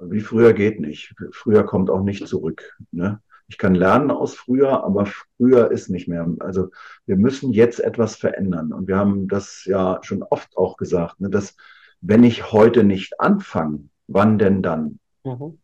Wie 0.00 0.20
früher 0.20 0.52
geht 0.52 0.80
nicht. 0.80 1.14
Früher 1.32 1.64
kommt 1.64 1.90
auch 1.90 2.02
nicht 2.02 2.26
zurück. 2.26 2.76
Ne? 2.90 3.20
Ich 3.46 3.58
kann 3.58 3.74
lernen 3.74 4.10
aus 4.10 4.34
früher, 4.34 4.82
aber 4.84 5.06
früher 5.36 5.70
ist 5.70 5.88
nicht 5.88 6.08
mehr. 6.08 6.26
Also 6.40 6.70
wir 7.06 7.16
müssen 7.16 7.52
jetzt 7.52 7.78
etwas 7.80 8.16
verändern. 8.16 8.72
Und 8.72 8.88
wir 8.88 8.96
haben 8.96 9.28
das 9.28 9.64
ja 9.66 10.00
schon 10.02 10.22
oft 10.22 10.56
auch 10.56 10.76
gesagt, 10.76 11.20
ne, 11.20 11.30
dass 11.30 11.56
wenn 12.00 12.24
ich 12.24 12.52
heute 12.52 12.84
nicht 12.84 13.20
anfange, 13.20 13.88
wann 14.06 14.38
denn 14.38 14.62
dann? 14.62 14.98
Mhm. 15.24 15.58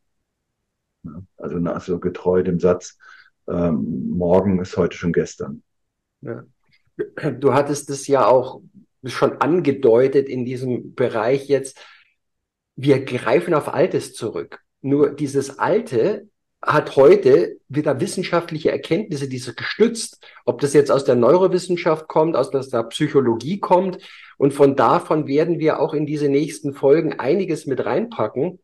Also, 1.36 1.56
also 1.58 1.98
getreu 1.98 2.42
dem 2.42 2.60
Satz, 2.60 2.98
ähm, 3.48 4.10
morgen 4.10 4.60
ist 4.60 4.76
heute 4.76 4.96
schon 4.96 5.12
gestern. 5.12 5.62
Ja. 6.20 6.44
Du 7.38 7.54
hattest 7.54 7.88
es 7.88 8.06
ja 8.06 8.26
auch 8.26 8.60
schon 9.04 9.40
angedeutet 9.40 10.28
in 10.28 10.44
diesem 10.44 10.94
Bereich 10.94 11.48
jetzt. 11.48 11.78
Wir 12.76 13.04
greifen 13.04 13.54
auf 13.54 13.72
Altes 13.72 14.14
zurück. 14.14 14.60
Nur 14.82 15.10
dieses 15.10 15.58
Alte 15.58 16.28
hat 16.62 16.96
heute 16.96 17.58
wieder 17.68 18.00
wissenschaftliche 18.00 18.70
Erkenntnisse, 18.70 19.28
die 19.28 19.38
so 19.38 19.52
gestützt, 19.54 20.22
ob 20.44 20.60
das 20.60 20.74
jetzt 20.74 20.90
aus 20.90 21.04
der 21.04 21.14
Neurowissenschaft 21.14 22.06
kommt, 22.06 22.36
aus 22.36 22.50
der 22.50 22.82
Psychologie 22.84 23.60
kommt. 23.60 23.98
Und 24.36 24.52
von 24.52 24.76
davon 24.76 25.26
werden 25.26 25.58
wir 25.58 25.80
auch 25.80 25.94
in 25.94 26.06
diese 26.06 26.28
nächsten 26.28 26.74
Folgen 26.74 27.18
einiges 27.18 27.66
mit 27.66 27.84
reinpacken, 27.84 28.60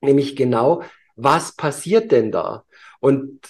nämlich 0.00 0.34
genau, 0.34 0.82
was 1.16 1.54
passiert 1.54 2.10
denn 2.10 2.32
da? 2.32 2.64
Und 3.00 3.40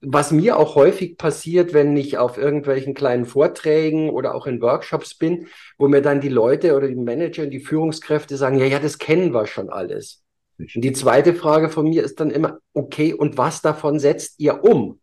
was 0.00 0.30
mir 0.30 0.56
auch 0.56 0.76
häufig 0.76 1.16
passiert, 1.16 1.72
wenn 1.72 1.96
ich 1.96 2.18
auf 2.18 2.38
irgendwelchen 2.38 2.94
kleinen 2.94 3.24
Vorträgen 3.24 4.10
oder 4.10 4.34
auch 4.34 4.46
in 4.46 4.60
Workshops 4.60 5.16
bin, 5.16 5.48
wo 5.76 5.88
mir 5.88 6.02
dann 6.02 6.20
die 6.20 6.28
Leute 6.28 6.76
oder 6.76 6.86
die 6.86 6.94
Manager 6.94 7.42
und 7.42 7.50
die 7.50 7.60
Führungskräfte 7.60 8.36
sagen, 8.36 8.58
ja, 8.58 8.66
ja, 8.66 8.78
das 8.78 8.98
kennen 8.98 9.34
wir 9.34 9.46
schon 9.46 9.70
alles. 9.70 10.22
Und 10.58 10.82
die 10.82 10.92
zweite 10.92 11.34
Frage 11.34 11.68
von 11.68 11.88
mir 11.88 12.04
ist 12.04 12.20
dann 12.20 12.30
immer, 12.30 12.58
okay, 12.74 13.12
und 13.12 13.38
was 13.38 13.60
davon 13.62 13.98
setzt 13.98 14.38
ihr 14.38 14.62
um? 14.64 15.00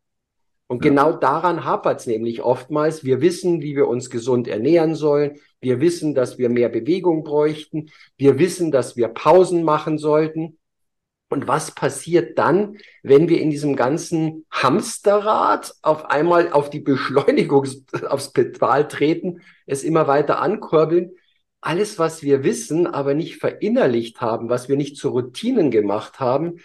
Und 0.68 0.84
ja. 0.84 0.90
genau 0.90 1.14
daran 1.14 1.64
hapert 1.64 2.00
es 2.00 2.08
nämlich 2.08 2.42
oftmals. 2.42 3.04
Wir 3.04 3.22
wissen, 3.22 3.62
wie 3.62 3.76
wir 3.76 3.88
uns 3.88 4.10
gesund 4.10 4.48
ernähren 4.48 4.96
sollen. 4.96 5.38
Wir 5.62 5.80
wissen, 5.80 6.16
dass 6.16 6.38
wir 6.38 6.50
mehr 6.50 6.70
Bewegung 6.70 7.24
bräuchten. 7.24 7.90
Wir 8.18 8.40
wissen, 8.40 8.72
dass 8.72 8.98
wir 8.98 9.10
Pausen 9.10 9.64
machen 9.64 9.98
sollten. 9.98 10.58
Und 11.36 11.50
was 11.50 11.72
passiert 11.72 12.40
dann, 12.40 12.78
wenn 13.04 13.28
wir 13.28 13.42
in 13.42 13.50
diesem 13.50 13.76
ganzen 13.76 14.46
Hamsterrad 14.52 15.76
auf 15.82 16.06
einmal 16.06 16.54
auf 16.54 16.70
die 16.70 16.80
Beschleunigung 16.80 17.68
aufs 18.08 18.32
Pedal 18.32 18.88
treten, 18.88 19.42
es 19.66 19.84
immer 19.84 20.08
weiter 20.08 20.40
ankurbeln? 20.40 21.12
Alles, 21.60 22.00
was 22.00 22.24
wir 22.24 22.46
wissen, 22.46 22.88
aber 22.88 23.16
nicht 23.16 23.36
verinnerlicht 23.36 24.22
haben, 24.22 24.48
was 24.48 24.70
wir 24.70 24.78
nicht 24.78 24.96
zu 24.96 25.10
Routinen 25.10 25.72
gemacht 25.72 26.22
haben, 26.22 26.60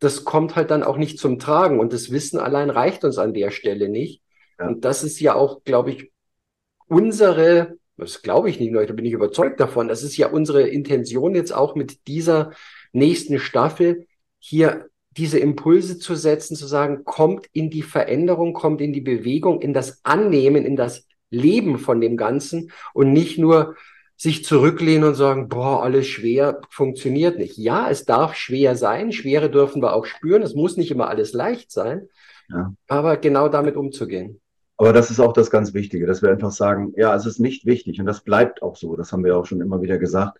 das 0.00 0.24
kommt 0.24 0.56
halt 0.56 0.72
dann 0.72 0.82
auch 0.82 0.96
nicht 0.96 1.20
zum 1.20 1.38
Tragen. 1.38 1.78
Und 1.78 1.92
das 1.92 2.10
Wissen 2.10 2.40
allein 2.40 2.70
reicht 2.70 3.04
uns 3.04 3.18
an 3.18 3.32
der 3.32 3.52
Stelle 3.52 3.88
nicht. 3.88 4.22
Ja. 4.58 4.66
Und 4.66 4.84
das 4.84 5.04
ist 5.04 5.20
ja 5.20 5.36
auch, 5.36 5.62
glaube 5.62 5.92
ich, 5.92 6.10
unsere, 6.88 7.76
das 7.96 8.22
glaube 8.22 8.50
ich 8.50 8.58
nicht 8.58 8.72
nur, 8.72 8.84
da 8.84 8.92
bin 8.92 9.04
ich 9.04 9.12
überzeugt 9.12 9.60
davon, 9.60 9.86
das 9.86 10.02
ist 10.02 10.16
ja 10.16 10.26
unsere 10.26 10.62
Intention 10.62 11.36
jetzt 11.36 11.54
auch 11.54 11.76
mit 11.76 12.08
dieser 12.08 12.50
nächsten 12.92 13.38
Staffel 13.38 14.06
hier 14.48 14.86
diese 15.16 15.38
Impulse 15.38 15.98
zu 15.98 16.14
setzen, 16.14 16.56
zu 16.56 16.66
sagen, 16.66 17.04
kommt 17.04 17.46
in 17.52 17.70
die 17.70 17.82
Veränderung, 17.82 18.52
kommt 18.52 18.80
in 18.80 18.92
die 18.92 19.00
Bewegung, 19.00 19.60
in 19.60 19.72
das 19.72 20.00
Annehmen, 20.04 20.64
in 20.64 20.76
das 20.76 21.06
Leben 21.30 21.78
von 21.78 22.00
dem 22.00 22.16
Ganzen 22.16 22.70
und 22.94 23.12
nicht 23.12 23.38
nur 23.38 23.74
sich 24.16 24.44
zurücklehnen 24.44 25.08
und 25.08 25.14
sagen, 25.14 25.48
boah, 25.48 25.82
alles 25.82 26.06
schwer, 26.06 26.60
funktioniert 26.70 27.38
nicht. 27.38 27.58
Ja, 27.58 27.90
es 27.90 28.04
darf 28.04 28.34
schwer 28.34 28.76
sein, 28.76 29.12
Schwere 29.12 29.50
dürfen 29.50 29.82
wir 29.82 29.94
auch 29.94 30.06
spüren, 30.06 30.42
es 30.42 30.54
muss 30.54 30.76
nicht 30.76 30.90
immer 30.90 31.08
alles 31.08 31.32
leicht 31.32 31.72
sein, 31.72 32.08
ja. 32.48 32.72
aber 32.86 33.16
genau 33.16 33.48
damit 33.48 33.76
umzugehen. 33.76 34.40
Aber 34.78 34.92
das 34.92 35.10
ist 35.10 35.20
auch 35.20 35.32
das 35.32 35.50
ganz 35.50 35.74
Wichtige, 35.74 36.06
dass 36.06 36.22
wir 36.22 36.30
einfach 36.30 36.52
sagen, 36.52 36.92
ja, 36.96 37.14
es 37.14 37.26
ist 37.26 37.40
nicht 37.40 37.66
wichtig 37.66 37.98
und 37.98 38.06
das 38.06 38.22
bleibt 38.22 38.62
auch 38.62 38.76
so, 38.76 38.94
das 38.94 39.10
haben 39.10 39.24
wir 39.24 39.36
auch 39.36 39.46
schon 39.46 39.60
immer 39.60 39.82
wieder 39.82 39.98
gesagt. 39.98 40.38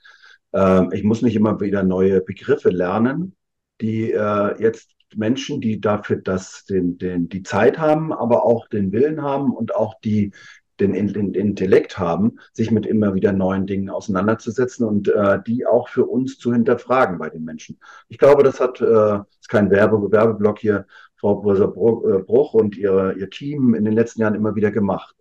Ähm, 0.52 0.90
ich 0.92 1.02
muss 1.02 1.22
nicht 1.22 1.34
immer 1.34 1.60
wieder 1.60 1.82
neue 1.82 2.20
Begriffe 2.20 2.70
lernen, 2.70 3.34
die 3.80 4.12
äh, 4.12 4.60
jetzt 4.60 4.90
Menschen, 5.14 5.60
die 5.60 5.80
dafür 5.80 6.16
das, 6.16 6.64
den, 6.64 6.98
den, 6.98 7.28
die 7.28 7.42
Zeit 7.42 7.78
haben, 7.78 8.12
aber 8.12 8.44
auch 8.44 8.68
den 8.68 8.92
Willen 8.92 9.22
haben 9.22 9.52
und 9.52 9.74
auch 9.74 9.94
die, 10.00 10.32
den, 10.80 10.92
den 11.12 11.34
Intellekt 11.34 11.98
haben, 11.98 12.38
sich 12.52 12.70
mit 12.70 12.86
immer 12.86 13.14
wieder 13.14 13.32
neuen 13.32 13.66
Dingen 13.66 13.88
auseinanderzusetzen 13.88 14.86
und 14.86 15.08
äh, 15.08 15.38
die 15.46 15.66
auch 15.66 15.88
für 15.88 16.04
uns 16.04 16.38
zu 16.38 16.52
hinterfragen 16.52 17.18
bei 17.18 17.30
den 17.30 17.44
Menschen. 17.44 17.78
Ich 18.08 18.18
glaube, 18.18 18.42
das 18.42 18.60
hat, 18.60 18.80
äh, 18.80 19.20
ist 19.40 19.48
kein 19.48 19.70
Werbe, 19.70 20.10
Werbeblock 20.10 20.58
hier, 20.58 20.86
Frau 21.16 21.36
Professor 21.36 21.68
äh, 21.68 22.22
Bruch 22.22 22.54
und 22.54 22.76
ihre, 22.76 23.14
ihr 23.14 23.30
Team 23.30 23.74
in 23.74 23.84
den 23.84 23.94
letzten 23.94 24.20
Jahren 24.20 24.34
immer 24.34 24.54
wieder 24.54 24.70
gemacht. 24.70 25.14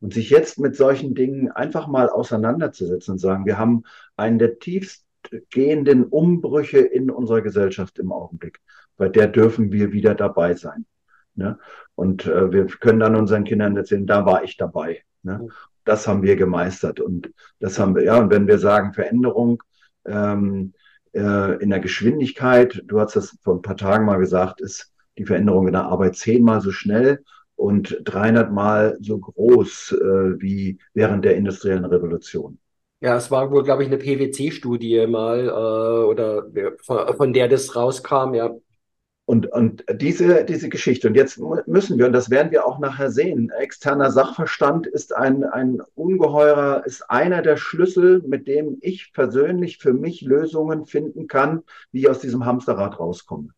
Und 0.00 0.14
sich 0.14 0.30
jetzt 0.30 0.60
mit 0.60 0.76
solchen 0.76 1.14
Dingen 1.16 1.50
einfach 1.50 1.88
mal 1.88 2.08
auseinanderzusetzen 2.08 3.12
und 3.12 3.18
sagen, 3.18 3.46
wir 3.46 3.58
haben 3.58 3.82
einen 4.16 4.38
der 4.38 4.60
tiefsten 4.60 5.07
gehenden 5.50 6.04
Umbrüche 6.04 6.78
in 6.78 7.10
unserer 7.10 7.42
Gesellschaft 7.42 7.98
im 7.98 8.12
Augenblick. 8.12 8.60
Bei 8.96 9.08
der 9.08 9.28
dürfen 9.28 9.72
wir 9.72 9.92
wieder 9.92 10.14
dabei 10.14 10.54
sein. 10.54 10.86
Ne? 11.34 11.58
Und 11.94 12.26
äh, 12.26 12.52
wir 12.52 12.66
können 12.66 13.00
dann 13.00 13.16
unseren 13.16 13.44
Kindern 13.44 13.76
erzählen, 13.76 14.06
da 14.06 14.26
war 14.26 14.42
ich 14.42 14.56
dabei. 14.56 15.02
Ne? 15.22 15.48
Das 15.84 16.08
haben 16.08 16.22
wir 16.22 16.36
gemeistert. 16.36 17.00
Und 17.00 17.32
das 17.60 17.78
haben 17.78 17.94
wir, 17.94 18.04
ja, 18.04 18.18
und 18.18 18.30
wenn 18.30 18.46
wir 18.46 18.58
sagen 18.58 18.92
Veränderung 18.92 19.62
ähm, 20.04 20.74
äh, 21.12 21.62
in 21.62 21.70
der 21.70 21.80
Geschwindigkeit, 21.80 22.82
du 22.86 23.00
hast 23.00 23.16
das 23.16 23.36
vor 23.42 23.54
ein 23.54 23.62
paar 23.62 23.76
Tagen 23.76 24.04
mal 24.04 24.18
gesagt, 24.18 24.60
ist 24.60 24.92
die 25.16 25.26
Veränderung 25.26 25.66
in 25.66 25.72
der 25.72 25.84
Arbeit 25.84 26.16
zehnmal 26.16 26.60
so 26.60 26.72
schnell 26.72 27.24
und 27.56 28.00
300 28.04 28.52
Mal 28.52 28.98
so 29.00 29.18
groß 29.18 29.92
äh, 29.92 30.40
wie 30.40 30.78
während 30.94 31.24
der 31.24 31.36
industriellen 31.36 31.84
Revolution. 31.84 32.58
Ja, 33.00 33.16
es 33.16 33.30
war 33.30 33.50
wohl, 33.52 33.62
glaube 33.62 33.84
ich, 33.84 33.88
eine 33.88 33.98
PwC-Studie 33.98 35.06
mal 35.06 35.46
äh, 35.48 36.04
oder 36.04 36.44
von, 36.82 37.16
von 37.16 37.32
der 37.32 37.48
das 37.48 37.76
rauskam, 37.76 38.34
ja. 38.34 38.50
Und, 39.24 39.46
und 39.52 39.84
diese, 40.00 40.44
diese 40.44 40.70
Geschichte, 40.70 41.08
und 41.08 41.14
jetzt 41.14 41.38
müssen 41.66 41.98
wir, 41.98 42.06
und 42.06 42.12
das 42.14 42.30
werden 42.30 42.50
wir 42.50 42.66
auch 42.66 42.78
nachher 42.78 43.10
sehen, 43.10 43.50
externer 43.50 44.10
Sachverstand 44.10 44.86
ist 44.86 45.14
ein, 45.14 45.44
ein 45.44 45.82
ungeheurer, 45.94 46.84
ist 46.86 47.02
einer 47.10 47.42
der 47.42 47.58
Schlüssel, 47.58 48.22
mit 48.26 48.48
dem 48.48 48.78
ich 48.80 49.12
persönlich 49.12 49.78
für 49.78 49.92
mich 49.92 50.22
Lösungen 50.22 50.86
finden 50.86 51.26
kann, 51.28 51.62
wie 51.92 52.00
ich 52.00 52.08
aus 52.08 52.20
diesem 52.20 52.46
Hamsterrad 52.46 52.98
rauskomme. 52.98 53.50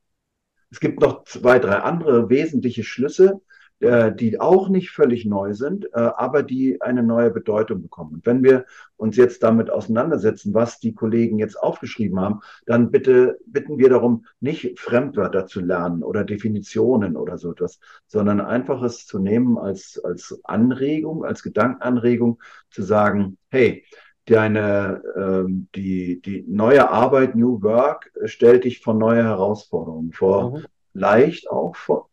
Es 0.70 0.80
gibt 0.80 1.00
noch 1.00 1.25
zwei, 1.25 1.61
drei 1.61 1.76
andere 1.76 2.28
wesentliche 2.28 2.82
Schlüsse, 2.85 3.40
äh, 3.81 4.15
die 4.15 4.39
auch 4.39 4.69
nicht 4.69 4.91
völlig 4.91 5.25
neu 5.25 5.55
sind, 5.55 5.87
äh, 5.95 5.99
aber 5.99 6.43
die 6.43 6.83
eine 6.83 7.03
neue 7.03 7.31
Bedeutung 7.31 7.81
bekommen. 7.81 8.13
Und 8.17 8.27
wenn 8.27 8.43
wir 8.43 8.67
uns 8.99 9.17
jetzt 9.17 9.43
damit 9.43 9.71
auseinandersetzen, 9.71 10.53
was 10.53 10.81
die 10.81 10.93
Kollegen 10.93 11.39
jetzt 11.39 11.57
aufgeschrieben 11.57 12.21
haben, 12.21 12.41
dann 12.67 12.91
bitte 12.91 13.39
bitten 13.47 13.79
wir 13.79 13.89
darum, 13.89 14.27
nicht 14.39 14.79
Fremdwörter 14.79 15.47
zu 15.47 15.61
lernen 15.61 16.03
oder 16.03 16.25
Definitionen 16.25 17.17
oder 17.17 17.39
so 17.39 17.53
etwas, 17.53 17.81
sondern 18.07 18.43
einfach 18.43 18.83
es 18.83 19.07
zu 19.07 19.19
nehmen 19.19 19.57
als, 19.57 19.99
als 20.05 20.39
Anregung, 20.45 21.25
als 21.25 21.43
Gedankenanregung, 21.43 22.43
zu 22.69 22.83
sagen, 22.83 23.39
hey, 23.49 23.85
deine, 24.27 25.03
ähm, 25.17 25.69
die, 25.75 26.21
die 26.21 26.45
neue 26.47 26.91
Arbeit, 26.91 27.35
New 27.35 27.63
Work, 27.63 28.13
stellt 28.27 28.65
dich 28.65 28.81
vor 28.81 28.93
neue 28.93 29.25
Herausforderungen, 29.25 30.13
vor 30.13 30.59
mhm. 30.59 30.65
leicht 30.93 31.51
auch 31.51 31.75
vor 31.77 32.10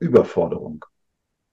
Überforderung. 0.00 0.84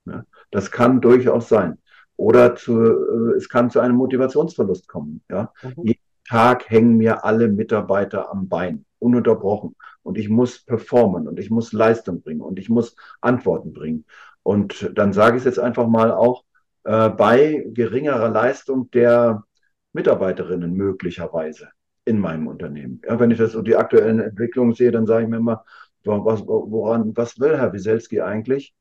Ja, 0.05 0.23
das 0.51 0.71
kann 0.71 1.01
durchaus 1.01 1.49
sein. 1.49 1.77
Oder 2.17 2.55
zu, 2.55 2.81
äh, 2.81 3.37
es 3.37 3.49
kann 3.49 3.69
zu 3.69 3.79
einem 3.79 3.95
Motivationsverlust 3.95 4.87
kommen. 4.87 5.21
Ja? 5.29 5.51
Mhm. 5.61 5.83
Jeden 5.83 6.01
Tag 6.27 6.69
hängen 6.69 6.97
mir 6.97 7.25
alle 7.25 7.47
Mitarbeiter 7.47 8.31
am 8.31 8.47
Bein, 8.47 8.85
ununterbrochen. 8.99 9.75
Und 10.03 10.17
ich 10.17 10.29
muss 10.29 10.59
performen 10.63 11.27
und 11.27 11.39
ich 11.39 11.49
muss 11.49 11.73
Leistung 11.73 12.21
bringen 12.21 12.41
und 12.41 12.59
ich 12.59 12.69
muss 12.69 12.95
Antworten 13.21 13.73
bringen. 13.73 14.05
Und 14.43 14.91
dann 14.95 15.13
sage 15.13 15.37
ich 15.37 15.41
es 15.41 15.45
jetzt 15.45 15.59
einfach 15.59 15.87
mal 15.87 16.11
auch, 16.11 16.43
äh, 16.83 17.09
bei 17.09 17.65
geringerer 17.73 18.29
Leistung 18.29 18.89
der 18.91 19.43
Mitarbeiterinnen 19.93 20.73
möglicherweise 20.73 21.69
in 22.05 22.19
meinem 22.19 22.47
Unternehmen. 22.47 23.01
Ja, 23.03 23.19
wenn 23.19 23.31
ich 23.31 23.39
das 23.39 23.53
so 23.53 23.61
die 23.63 23.75
aktuellen 23.75 24.19
Entwicklungen 24.19 24.73
sehe, 24.73 24.91
dann 24.91 25.07
sage 25.07 25.23
ich 25.23 25.29
mir 25.29 25.37
immer, 25.37 25.65
was, 26.05 26.45
woran, 26.45 27.15
was 27.15 27.39
will 27.39 27.57
Herr 27.57 27.73
Wieselski 27.73 28.21
eigentlich? 28.21 28.73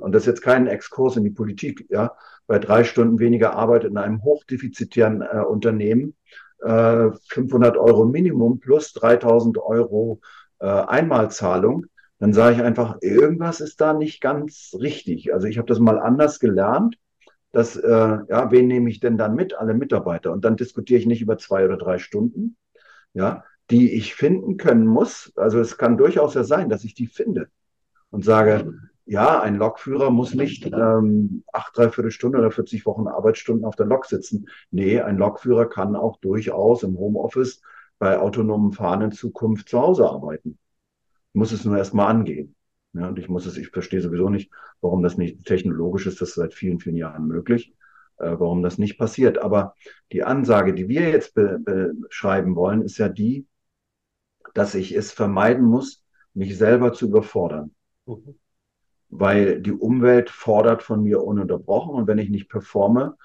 Und 0.00 0.12
das 0.12 0.22
ist 0.22 0.26
jetzt 0.26 0.42
kein 0.42 0.66
Exkurs 0.66 1.16
in 1.16 1.24
die 1.24 1.30
Politik, 1.30 1.86
ja, 1.88 2.12
bei 2.46 2.58
drei 2.58 2.84
Stunden 2.84 3.18
weniger 3.18 3.54
Arbeit 3.54 3.84
in 3.84 3.96
einem 3.96 4.22
hochdefizitären 4.22 5.22
äh, 5.22 5.40
Unternehmen, 5.40 6.14
äh, 6.60 7.10
500 7.28 7.76
Euro 7.76 8.04
Minimum 8.04 8.58
plus 8.58 8.92
3000 8.92 9.58
Euro 9.58 10.20
äh, 10.60 10.66
Einmalzahlung, 10.66 11.86
dann 12.18 12.32
sage 12.32 12.56
ich 12.56 12.62
einfach, 12.62 12.96
irgendwas 13.00 13.60
ist 13.60 13.80
da 13.80 13.92
nicht 13.92 14.20
ganz 14.20 14.74
richtig. 14.78 15.32
Also 15.32 15.46
ich 15.46 15.58
habe 15.58 15.68
das 15.68 15.78
mal 15.78 15.98
anders 15.98 16.40
gelernt, 16.40 16.96
dass, 17.52 17.76
äh, 17.76 17.88
ja, 17.88 18.50
wen 18.50 18.66
nehme 18.66 18.90
ich 18.90 19.00
denn 19.00 19.16
dann 19.16 19.34
mit? 19.34 19.54
Alle 19.56 19.74
Mitarbeiter. 19.74 20.32
Und 20.32 20.44
dann 20.44 20.56
diskutiere 20.56 20.98
ich 20.98 21.06
nicht 21.06 21.22
über 21.22 21.38
zwei 21.38 21.64
oder 21.64 21.76
drei 21.76 21.98
Stunden, 21.98 22.56
ja, 23.14 23.44
die 23.70 23.92
ich 23.92 24.14
finden 24.14 24.56
können 24.56 24.86
muss. 24.86 25.32
Also 25.36 25.60
es 25.60 25.76
kann 25.76 25.96
durchaus 25.96 26.34
ja 26.34 26.44
sein, 26.44 26.68
dass 26.68 26.84
ich 26.84 26.94
die 26.94 27.06
finde 27.06 27.48
und 28.10 28.24
sage, 28.24 28.74
ja, 29.04 29.40
ein 29.40 29.56
Lokführer 29.56 30.10
muss 30.10 30.34
nicht 30.34 30.66
ähm, 30.66 31.42
acht, 31.52 31.76
dreiviertel 31.76 32.10
Stunde 32.10 32.38
oder 32.38 32.50
40 32.50 32.84
Wochen 32.84 33.08
Arbeitsstunden 33.08 33.64
auf 33.64 33.74
der 33.74 33.86
Lok 33.86 34.04
sitzen. 34.04 34.48
Nee, 34.70 35.00
ein 35.00 35.16
Lokführer 35.16 35.66
kann 35.66 35.96
auch 35.96 36.18
durchaus 36.18 36.82
im 36.82 36.98
Homeoffice 36.98 37.62
bei 37.98 38.18
autonomen 38.18 38.72
Fahren 38.72 39.02
in 39.02 39.12
Zukunft 39.12 39.68
zu 39.70 39.80
Hause 39.80 40.08
arbeiten. 40.08 40.58
Ich 41.32 41.34
muss 41.38 41.52
es 41.52 41.64
nur 41.64 41.78
erstmal 41.78 42.08
angehen. 42.08 42.54
Ja, 42.92 43.08
und 43.08 43.18
ich 43.18 43.28
muss 43.28 43.46
es, 43.46 43.56
ich 43.56 43.68
verstehe 43.68 44.00
sowieso 44.00 44.28
nicht, 44.28 44.50
warum 44.80 45.02
das 45.02 45.16
nicht 45.16 45.44
technologisch 45.44 46.06
ist, 46.06 46.20
das 46.20 46.30
ist 46.30 46.34
seit 46.36 46.54
vielen, 46.54 46.80
vielen 46.80 46.96
Jahren 46.96 47.26
möglich, 47.26 47.74
äh, 48.18 48.30
warum 48.38 48.62
das 48.62 48.78
nicht 48.78 48.98
passiert. 48.98 49.38
Aber 49.38 49.74
die 50.12 50.22
Ansage, 50.22 50.74
die 50.74 50.88
wir 50.88 51.08
jetzt 51.08 51.34
be 51.34 51.60
beschreiben 52.08 52.56
wollen, 52.56 52.82
ist 52.82 52.98
ja 52.98 53.08
die, 53.08 53.46
dass 54.54 54.74
ich 54.74 54.94
es 54.94 55.12
vermeiden 55.12 55.64
muss, 55.64 56.04
mich 56.34 56.56
selber 56.58 56.92
zu 56.92 57.06
überfordern. 57.06 57.74
Mhm 58.06 58.38
weil 59.10 59.60
die 59.60 59.72
Umwelt 59.72 60.30
fordert 60.30 60.82
von 60.82 61.02
mir 61.02 61.22
ununterbrochen 61.22 61.94
und 61.94 62.06
wenn 62.06 62.18
ich 62.18 62.30
nicht 62.30 62.48
performe, 62.48 63.16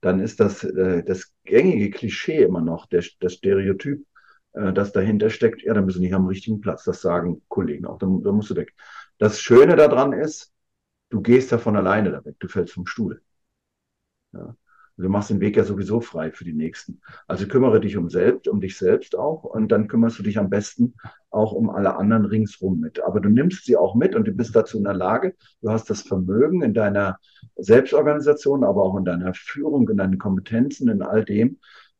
dann 0.00 0.20
ist 0.20 0.40
das 0.40 0.64
äh, 0.64 1.02
das 1.04 1.32
gängige 1.44 1.90
Klischee 1.90 2.42
immer 2.42 2.60
noch, 2.60 2.86
der, 2.86 3.04
das 3.20 3.34
Stereotyp, 3.34 4.04
äh, 4.52 4.72
das 4.72 4.92
dahinter 4.92 5.30
steckt, 5.30 5.62
ja, 5.62 5.74
dann 5.74 5.86
bist 5.86 5.98
du 5.98 6.02
nicht 6.02 6.14
am 6.14 6.26
richtigen 6.26 6.60
Platz. 6.60 6.84
Das 6.84 7.02
sagen 7.02 7.42
Kollegen 7.48 7.86
auch, 7.86 7.98
dann, 7.98 8.22
dann 8.22 8.34
musst 8.36 8.50
du 8.50 8.56
weg. 8.56 8.74
Das 9.18 9.40
Schöne 9.40 9.76
daran 9.76 10.12
ist, 10.12 10.52
du 11.10 11.20
gehst 11.20 11.52
da 11.52 11.58
von 11.58 11.76
alleine 11.76 12.10
da 12.12 12.24
weg, 12.24 12.36
du 12.38 12.48
fällst 12.48 12.74
vom 12.74 12.86
Stuhl. 12.86 13.22
Ja. 14.32 14.56
Du 15.00 15.08
machst 15.08 15.30
den 15.30 15.40
Weg 15.40 15.56
ja 15.56 15.64
sowieso 15.64 16.00
frei 16.00 16.30
für 16.30 16.44
die 16.44 16.52
Nächsten. 16.52 17.00
Also 17.26 17.46
kümmere 17.46 17.80
dich 17.80 17.96
um 17.96 18.10
selbst, 18.10 18.48
um 18.48 18.60
dich 18.60 18.76
selbst 18.76 19.16
auch 19.16 19.44
und 19.44 19.72
dann 19.72 19.88
kümmerst 19.88 20.18
du 20.18 20.22
dich 20.22 20.38
am 20.38 20.50
besten 20.50 20.94
auch 21.30 21.52
um 21.52 21.70
alle 21.70 21.96
anderen 21.96 22.24
ringsrum 22.24 22.80
mit. 22.80 23.02
Aber 23.02 23.20
du 23.20 23.28
nimmst 23.28 23.64
sie 23.64 23.76
auch 23.76 23.94
mit 23.94 24.14
und 24.14 24.26
du 24.26 24.32
bist 24.32 24.54
dazu 24.54 24.78
in 24.78 24.84
der 24.84 24.94
Lage. 24.94 25.34
Du 25.62 25.70
hast 25.70 25.88
das 25.90 26.02
Vermögen 26.02 26.62
in 26.62 26.74
deiner 26.74 27.18
Selbstorganisation, 27.56 28.64
aber 28.64 28.82
auch 28.82 28.96
in 28.96 29.04
deiner 29.04 29.32
Führung, 29.34 29.88
in 29.88 29.96
deinen 29.96 30.18
Kompetenzen, 30.18 30.88
in 30.88 31.02
all 31.02 31.24
dem, 31.24 31.58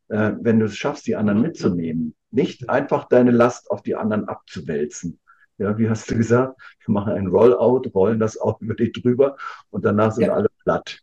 äh, 0.08 0.32
wenn 0.40 0.58
du 0.58 0.66
es 0.66 0.76
schaffst, 0.76 1.06
die 1.06 1.16
anderen 1.16 1.42
mitzunehmen. 1.42 2.14
Nicht 2.30 2.68
einfach 2.68 3.08
deine 3.08 3.30
Last 3.30 3.70
auf 3.70 3.82
die 3.82 3.96
anderen 3.96 4.28
abzuwälzen. 4.28 5.18
Ja, 5.58 5.76
wie 5.76 5.90
hast 5.90 6.10
du 6.10 6.16
gesagt? 6.16 6.58
Wir 6.86 6.92
machen 6.92 7.12
ein 7.12 7.26
Rollout, 7.26 7.90
rollen 7.94 8.18
das 8.18 8.38
auch 8.38 8.60
über 8.60 8.74
dich 8.74 8.92
drüber 8.92 9.36
und 9.70 9.84
danach 9.84 10.12
sind 10.12 10.24
ja. 10.24 10.32
alle 10.32 10.48
platt. 10.64 11.02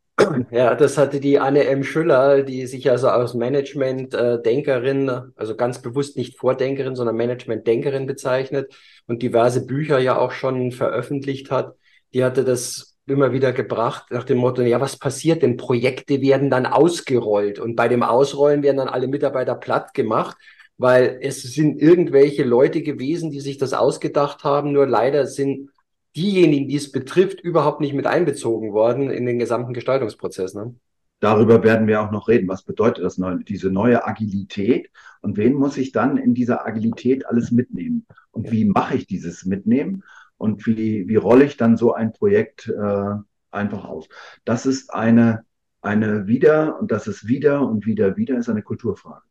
Ja, 0.49 0.73
das 0.73 0.97
hatte 0.97 1.19
die 1.19 1.37
Anne 1.39 1.65
M. 1.67 1.83
Schüller, 1.83 2.41
die 2.41 2.65
sich 2.65 2.89
also 2.89 3.07
als 3.09 3.35
Management-Denkerin, 3.35 5.09
also 5.35 5.55
ganz 5.55 5.81
bewusst 5.81 6.17
nicht 6.17 6.37
Vordenkerin, 6.37 6.95
sondern 6.95 7.15
Management-Denkerin 7.17 8.07
bezeichnet 8.07 8.73
und 9.05 9.21
diverse 9.21 9.65
Bücher 9.65 9.99
ja 9.99 10.17
auch 10.17 10.31
schon 10.31 10.71
veröffentlicht 10.71 11.51
hat. 11.51 11.75
Die 12.13 12.23
hatte 12.23 12.43
das 12.43 12.95
immer 13.05 13.31
wieder 13.31 13.53
gebracht 13.53 14.05
nach 14.09 14.23
dem 14.23 14.39
Motto, 14.39 14.63
ja, 14.63 14.81
was 14.81 14.97
passiert 14.97 15.43
denn? 15.43 15.55
Projekte 15.55 16.19
werden 16.21 16.49
dann 16.49 16.65
ausgerollt 16.65 17.59
und 17.59 17.75
bei 17.75 17.87
dem 17.87 18.01
Ausrollen 18.03 18.63
werden 18.63 18.77
dann 18.77 18.89
alle 18.89 19.07
Mitarbeiter 19.07 19.55
platt 19.55 19.93
gemacht, 19.93 20.35
weil 20.77 21.19
es 21.21 21.41
sind 21.43 21.79
irgendwelche 21.79 22.43
Leute 22.43 22.81
gewesen, 22.81 23.31
die 23.31 23.39
sich 23.39 23.57
das 23.59 23.73
ausgedacht 23.73 24.43
haben, 24.43 24.71
nur 24.71 24.87
leider 24.87 25.25
sind 25.27 25.69
diejenigen, 26.17 26.67
die 26.67 26.75
es 26.75 26.91
betrifft, 26.91 27.39
überhaupt 27.39 27.79
nicht 27.79 27.93
mit 27.93 28.07
einbezogen 28.07 28.73
worden 28.73 29.09
in 29.09 29.25
den 29.25 29.39
gesamten 29.39 29.73
Gestaltungsprozess. 29.73 30.55
Ne? 30.55 30.75
Darüber 31.19 31.63
werden 31.63 31.87
wir 31.87 32.01
auch 32.01 32.11
noch 32.11 32.27
reden. 32.27 32.47
Was 32.47 32.63
bedeutet 32.63 33.03
das 33.03 33.17
neue, 33.17 33.43
diese 33.43 33.71
neue 33.71 34.05
Agilität? 34.05 34.89
Und 35.21 35.37
wen 35.37 35.53
muss 35.53 35.77
ich 35.77 35.91
dann 35.91 36.17
in 36.17 36.33
dieser 36.33 36.65
Agilität 36.65 37.25
alles 37.27 37.51
mitnehmen? 37.51 38.05
Und 38.31 38.51
wie 38.51 38.65
mache 38.65 38.97
ich 38.97 39.07
dieses 39.07 39.45
Mitnehmen? 39.45 40.03
Und 40.37 40.65
wie, 40.67 41.07
wie 41.07 41.15
rolle 41.15 41.45
ich 41.45 41.57
dann 41.57 41.77
so 41.77 41.93
ein 41.93 42.13
Projekt 42.13 42.67
äh, 42.67 43.15
einfach 43.51 43.85
aus? 43.85 44.07
Das 44.43 44.65
ist 44.65 44.93
eine, 44.93 45.45
eine 45.81 46.27
wieder, 46.27 46.79
und 46.79 46.91
das 46.91 47.07
ist 47.07 47.27
wieder 47.27 47.67
und 47.67 47.85
wieder, 47.85 48.17
wieder, 48.17 48.37
ist 48.37 48.49
eine 48.49 48.63
Kulturfrage. 48.63 49.26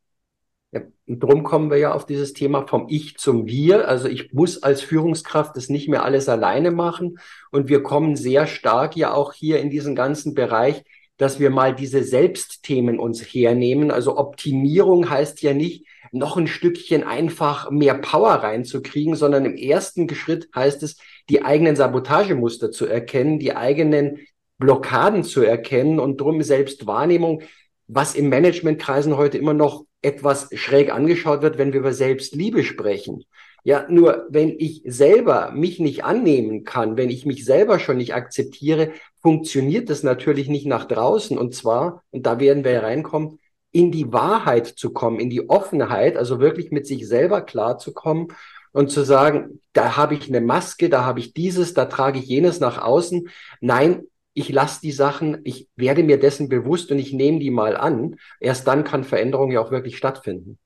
Darum 1.07 1.45
kommen 1.45 1.71
wir 1.71 1.79
ja 1.79 1.93
auf 1.93 2.07
dieses 2.07 2.33
Thema 2.33 2.67
vom 2.67 2.87
Ich 2.89 3.17
zum 3.17 3.47
Wir. 3.47 3.89
Also 3.89 4.09
ich 4.09 4.33
muss 4.33 4.63
als 4.63 4.83
Führungskraft 4.83 5.57
das 5.57 5.69
nicht 5.69 5.89
mehr 5.89 6.05
alles 6.05 6.29
alleine 6.29 6.71
machen. 6.71 7.19
Und 7.51 7.69
wir 7.69 7.83
kommen 7.83 8.17
sehr 8.17 8.47
stark 8.47 8.97
ja 8.97 9.13
auch 9.13 9.33
hier 9.33 9.61
in 9.61 9.71
diesen 9.71 9.95
ganzen 9.95 10.35
Bereich, 10.35 10.83
dass 11.17 11.41
wir 11.41 11.51
mal 11.51 11.75
diese 11.75 12.03
Selbstthemen 12.03 12.99
uns 12.99 13.23
hernehmen. 13.23 13.91
Also 13.91 14.19
Optimierung 14.19 15.09
heißt 15.09 15.43
ja 15.43 15.55
nicht, 15.55 15.87
noch 16.13 16.37
ein 16.37 16.47
Stückchen 16.47 17.05
einfach 17.05 17.71
mehr 17.71 17.95
Power 17.95 18.35
reinzukriegen, 18.35 19.17
sondern 19.17 19.45
im 19.45 19.57
ersten 19.57 20.09
Schritt 20.15 20.49
heißt 20.55 20.83
es, 20.83 20.97
die 21.29 21.43
eigenen 21.45 21.77
Sabotagemuster 21.77 22.71
zu 22.71 22.87
erkennen, 22.87 23.39
die 23.39 23.57
eigenen 23.57 24.19
Blockaden 24.59 25.25
zu 25.25 25.43
erkennen 25.43 25.99
und 25.99 26.21
drum 26.21 26.43
Selbstwahrnehmung, 26.43 27.43
was 27.89 28.15
im 28.15 28.29
Managementkreisen 28.29 29.17
heute 29.17 29.39
immer 29.39 29.55
noch 29.55 29.85
etwas 30.03 30.49
schräg 30.55 30.93
angeschaut 30.93 31.43
wird, 31.43 31.59
wenn 31.59 31.73
wir 31.73 31.81
über 31.81 31.93
Selbstliebe 31.93 32.65
sprechen. 32.65 33.25
Ja, 33.65 33.87
nur 33.89 34.27
wenn 34.29 34.55
ich 34.59 34.83
selber 34.85 35.51
mich 35.51 35.81
nicht 35.81 36.05
annehmen 36.05 36.63
kann, 36.63 36.97
wenn 36.97 37.11
ich 37.11 37.27
mich 37.27 37.45
selber 37.45 37.81
schon 37.81 37.97
nicht 37.97 38.15
akzeptiere, 38.15 38.93
funktioniert 39.21 39.91
das 39.91 40.05
natürlich 40.05 40.49
nicht 40.49 40.67
nach 40.67 40.85
draußen. 40.85 41.37
Und 41.37 41.55
zwar, 41.55 42.05
und 42.11 42.27
da 42.27 42.39
werden 42.39 42.63
wir 42.63 42.83
reinkommen, 42.83 43.41
in 43.73 43.91
die 43.91 44.13
Wahrheit 44.13 44.69
zu 44.69 44.93
kommen, 44.93 45.19
in 45.19 45.31
die 45.31 45.51
Offenheit, 45.51 46.17
also 46.17 46.39
wirklich 46.39 46.71
mit 46.71 46.87
sich 46.87 47.09
selber 47.09 47.41
klarzukommen 47.43 48.29
und 48.73 48.91
zu 48.91 49.05
sagen, 49.05 49.61
da 49.73 49.97
habe 49.97 50.15
ich 50.15 50.29
eine 50.29 50.41
Maske, 50.41 50.89
da 50.89 51.05
habe 51.05 51.19
ich 51.19 51.35
dieses, 51.35 51.75
da 51.75 51.87
trage 51.87 52.19
ich 52.19 52.27
jenes 52.27 52.61
nach 52.61 52.79
außen. 52.79 53.29
Nein, 53.61 54.05
ich 54.37 54.51
lasse 54.51 54.83
die 54.83 54.93
Sachen, 54.93 55.39
ich 55.45 55.71
werde 55.77 56.03
mir 56.03 56.21
dessen 56.21 56.51
bewusst 56.51 56.93
und 56.93 56.99
ich 56.99 57.15
nehme 57.15 57.39
die 57.39 57.51
mal 57.51 57.75
an. 57.75 58.17
Erst 58.39 58.69
dann 58.69 58.85
kann 58.85 59.03
Veränderung 59.03 59.51
ja 59.51 59.61
auch 59.61 59.71
wirklich 59.71 59.97
stattfinden. 59.97 60.59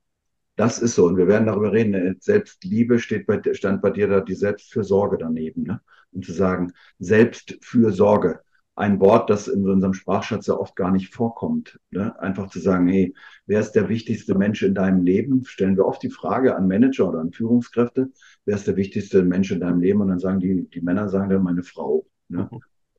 Das 0.56 0.80
ist 0.80 0.96
so. 0.96 1.06
Und 1.06 1.16
wir 1.16 1.28
werden 1.28 1.46
darüber 1.46 1.72
reden. 1.72 2.16
Selbstliebe 2.18 2.98
steht 2.98 3.28
bei, 3.28 3.40
stand 3.52 3.80
bei 3.80 3.90
dir 3.90 4.08
da 4.08 4.22
die 4.22 4.34
Selbstfürsorge 4.34 5.18
daneben. 5.18 5.62
Ne? 5.62 5.80
Und 6.10 6.24
zu 6.24 6.32
sagen, 6.32 6.72
Selbstfürsorge. 6.98 8.40
Ein 8.74 8.98
Wort, 8.98 9.30
das 9.30 9.46
in 9.46 9.68
unserem 9.68 9.94
Sprachschatz 9.94 10.48
ja 10.48 10.54
oft 10.54 10.74
gar 10.74 10.90
nicht 10.90 11.14
vorkommt. 11.14 11.78
Ne? 11.90 12.18
Einfach 12.18 12.48
zu 12.50 12.58
sagen, 12.58 12.88
hey, 12.88 13.14
wer 13.46 13.60
ist 13.60 13.72
der 13.72 13.88
wichtigste 13.88 14.34
Mensch 14.34 14.64
in 14.64 14.74
deinem 14.74 15.04
Leben? 15.04 15.44
Stellen 15.44 15.76
wir 15.76 15.86
oft 15.86 16.02
die 16.02 16.10
Frage 16.10 16.56
an 16.56 16.66
Manager 16.66 17.08
oder 17.08 17.20
an 17.20 17.30
Führungskräfte, 17.30 18.10
wer 18.46 18.56
ist 18.56 18.66
der 18.66 18.76
wichtigste 18.76 19.22
Mensch 19.22 19.52
in 19.52 19.60
deinem 19.60 19.80
Leben? 19.80 20.00
Und 20.00 20.08
dann 20.08 20.18
sagen 20.18 20.40
die, 20.40 20.68
die 20.68 20.80
Männer 20.80 21.08
sagen 21.08 21.30
dann 21.30 21.44
meine 21.44 21.62
Frau. 21.62 22.04
Ne? 22.28 22.50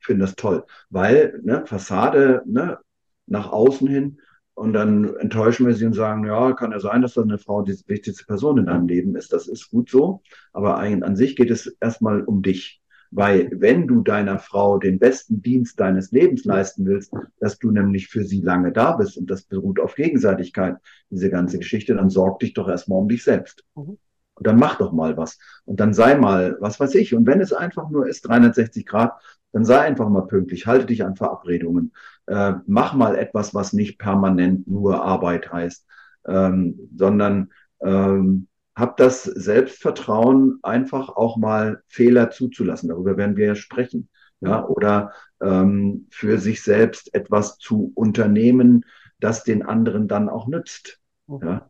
Mhm 0.02 0.06
finde 0.06 0.26
das 0.26 0.36
toll, 0.36 0.66
weil 0.90 1.40
ne, 1.44 1.64
Fassade 1.66 2.44
ne, 2.46 2.80
nach 3.28 3.52
außen 3.52 3.88
hin 3.88 4.20
und 4.54 4.74
dann 4.74 5.16
enttäuschen 5.16 5.66
wir 5.66 5.74
sie 5.74 5.86
und 5.86 5.94
sagen, 5.94 6.26
ja, 6.26 6.54
kann 6.54 6.72
ja 6.72 6.80
sein, 6.80 7.02
dass 7.02 7.18
eine 7.18 7.38
Frau 7.38 7.62
die 7.62 7.78
wichtigste 7.88 8.26
Person 8.26 8.58
in 8.58 8.66
deinem 8.66 8.88
Leben 8.88 9.16
ist. 9.16 9.32
Das 9.34 9.48
ist 9.48 9.70
gut 9.70 9.90
so, 9.90 10.22
aber 10.54 10.78
an 10.78 11.16
sich 11.16 11.36
geht 11.36 11.50
es 11.50 11.68
erstmal 11.80 12.22
um 12.24 12.42
dich. 12.42 12.82
Weil 13.14 13.52
wenn 13.54 13.88
du 13.88 14.02
deiner 14.02 14.40
Frau 14.40 14.78
den 14.78 14.98
besten 14.98 15.42
Dienst 15.42 15.80
deines 15.80 16.12
Lebens 16.12 16.46
leisten 16.46 16.86
willst, 16.86 17.12
dass 17.40 17.60
du 17.60 17.72
nämlich 17.72 18.08
für 18.08 18.24
sie 18.24 18.42
lange 18.42 18.72
da 18.72 18.94
bist 18.94 19.18
und 19.18 19.30
das 19.30 19.44
beruht 19.44 19.80
auf 19.82 19.96
Gegenseitigkeit, 19.96 20.78
diese 21.10 21.30
ganze 21.30 21.58
Geschichte, 21.58 21.94
dann 21.94 22.10
sorg 22.10 22.40
dich 22.40 22.54
doch 22.54 22.70
erstmal 22.70 23.00
um 23.00 23.10
dich 23.10 23.24
selbst. 23.24 23.66
Mhm. 23.76 23.98
Und 24.36 24.48
dann 24.48 24.58
mach 24.58 24.78
doch 24.78 24.94
mal 24.94 25.18
was. 25.18 25.40
Und 25.66 25.80
dann 25.82 25.94
sei 25.94 26.16
mal, 26.16 26.58
was 26.62 26.80
weiß 26.80 26.96
ich. 26.96 27.14
Und 27.14 27.28
wenn 27.28 27.42
es 27.42 27.52
einfach 27.52 27.90
nur 27.90 28.08
ist, 28.08 28.22
360 28.22 28.86
Grad, 28.86 29.12
dann 29.52 29.66
sei 29.66 29.80
einfach 29.80 30.10
mal 30.10 30.28
pünktlich, 30.28 30.66
halte 30.68 30.86
dich 30.86 31.04
an 31.04 31.16
Verabredungen, 31.16 31.94
äh, 32.28 32.54
mach 32.66 32.94
mal 32.94 33.16
etwas, 33.16 33.54
was 33.54 33.74
nicht 33.74 34.00
permanent 34.00 34.68
nur 34.68 35.04
Arbeit 35.04 35.52
heißt, 35.52 35.86
ähm, 36.28 36.90
sondern 36.96 37.52
ähm, 37.82 38.48
hab 38.76 38.98
das 38.98 39.24
Selbstvertrauen, 39.24 40.60
einfach 40.64 41.10
auch 41.10 41.38
mal 41.38 41.84
Fehler 41.88 42.32
zuzulassen. 42.32 42.90
Darüber 42.90 43.18
werden 43.18 43.36
wir 43.36 43.48
ja 43.48 43.56
sprechen. 43.56 44.10
Ja, 44.44 44.66
oder 44.66 45.12
ähm, 45.40 46.08
für 46.10 46.40
sich 46.40 46.64
selbst 46.64 47.14
etwas 47.14 47.60
zu 47.60 47.92
unternehmen, 47.94 48.86
das 49.20 49.44
den 49.44 49.64
anderen 49.64 50.08
dann 50.08 50.30
auch 50.30 50.48
nützt. 50.48 51.00
Ja. 51.28 51.70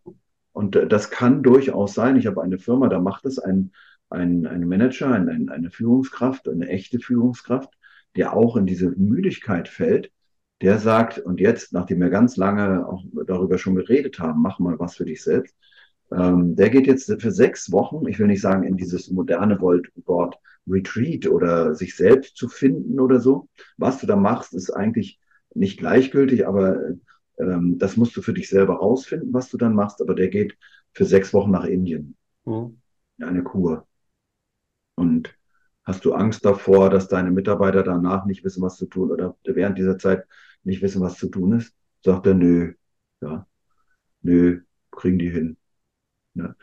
Und 0.54 0.76
äh, 0.78 0.88
das 0.88 1.10
kann 1.10 1.44
durchaus 1.44 1.94
sein. 1.94 2.16
Ich 2.16 2.28
habe 2.28 2.42
eine 2.42 2.60
Firma, 2.60 2.88
da 2.88 3.00
macht 3.00 3.26
es 3.26 3.40
ein, 3.40 3.74
ein, 4.12 4.46
ein 4.46 4.68
Manager, 4.68 5.12
ein, 5.12 5.30
ein, 5.30 5.50
eine 5.50 5.72
Führungskraft, 5.72 6.48
eine 6.48 6.68
echte 6.68 7.00
Führungskraft, 7.00 7.70
der 8.16 8.34
auch 8.34 8.58
in 8.58 8.66
diese 8.66 8.92
Müdigkeit 8.92 9.68
fällt, 9.68 10.12
der 10.62 10.78
sagt, 10.78 11.18
und 11.18 11.40
jetzt, 11.40 11.74
nachdem 11.74 12.02
wir 12.02 12.10
ganz 12.10 12.38
lange 12.38 12.88
auch 12.88 13.04
darüber 13.26 13.58
schon 13.58 13.76
geredet 13.76 14.20
haben, 14.20 14.42
mach 14.42 14.60
mal 14.60 14.78
was 14.80 14.96
für 14.96 15.06
dich 15.06 15.24
selbst, 15.24 15.56
ähm, 16.12 16.56
der 16.56 16.70
geht 16.70 16.88
jetzt 16.88 17.12
für 17.22 17.32
sechs 17.32 17.72
Wochen, 17.72 18.08
ich 18.08 18.20
will 18.20 18.28
nicht 18.28 18.42
sagen 18.42 18.64
in 18.64 18.78
dieses 18.78 19.10
moderne 19.10 19.60
Wort 19.60 20.38
Retreat 20.68 21.28
oder 21.28 21.74
sich 21.74 21.96
selbst 21.96 22.38
zu 22.38 22.48
finden 22.48 23.00
oder 23.00 23.20
so. 23.20 23.48
Was 23.78 24.00
du 24.00 24.08
da 24.08 24.16
machst, 24.16 24.54
ist 24.54 24.70
eigentlich 24.70 25.20
nicht 25.54 25.80
gleichgültig, 25.80 26.48
aber 26.48 26.80
ähm, 27.38 27.78
das 27.78 27.98
musst 27.98 28.16
du 28.16 28.22
für 28.22 28.34
dich 28.34 28.50
selber 28.50 28.76
rausfinden, 28.76 29.34
was 29.34 29.50
du 29.50 29.58
dann 29.58 29.74
machst. 29.74 30.02
Aber 30.02 30.14
der 30.14 30.30
geht 30.30 30.58
für 30.94 31.06
sechs 31.06 31.34
Wochen 31.34 31.52
nach 31.52 31.66
Indien. 31.66 32.16
Mhm. 32.46 32.78
Eine 33.20 33.44
Kur. 33.44 33.88
Und 35.02 35.36
Hast 35.84 36.06
du 36.06 36.14
Angst 36.14 36.46
davor, 36.46 36.90
dass 36.90 37.08
deine 37.08 37.32
Mitarbeiter 37.32 37.84
danach 37.84 38.26
nicht 38.26 38.44
wissen, 38.44 38.62
was 38.62 38.78
zu 38.78 38.86
tun 38.86 39.12
oder 39.12 39.36
während 39.44 39.78
dieser 39.78 39.98
Zeit 39.98 40.26
nicht 40.64 40.82
wissen, 40.82 41.02
was 41.02 41.18
zu 41.18 41.28
tun 41.28 41.54
ist? 41.54 41.74
Sagt 42.04 42.28
er, 42.28 42.36
nö, 42.36 42.74
ja, 43.22 43.48
nö, 44.22 44.62
kriegen 44.92 45.18
die 45.20 45.30
hin. 45.30 45.58
Ja. 46.36 46.56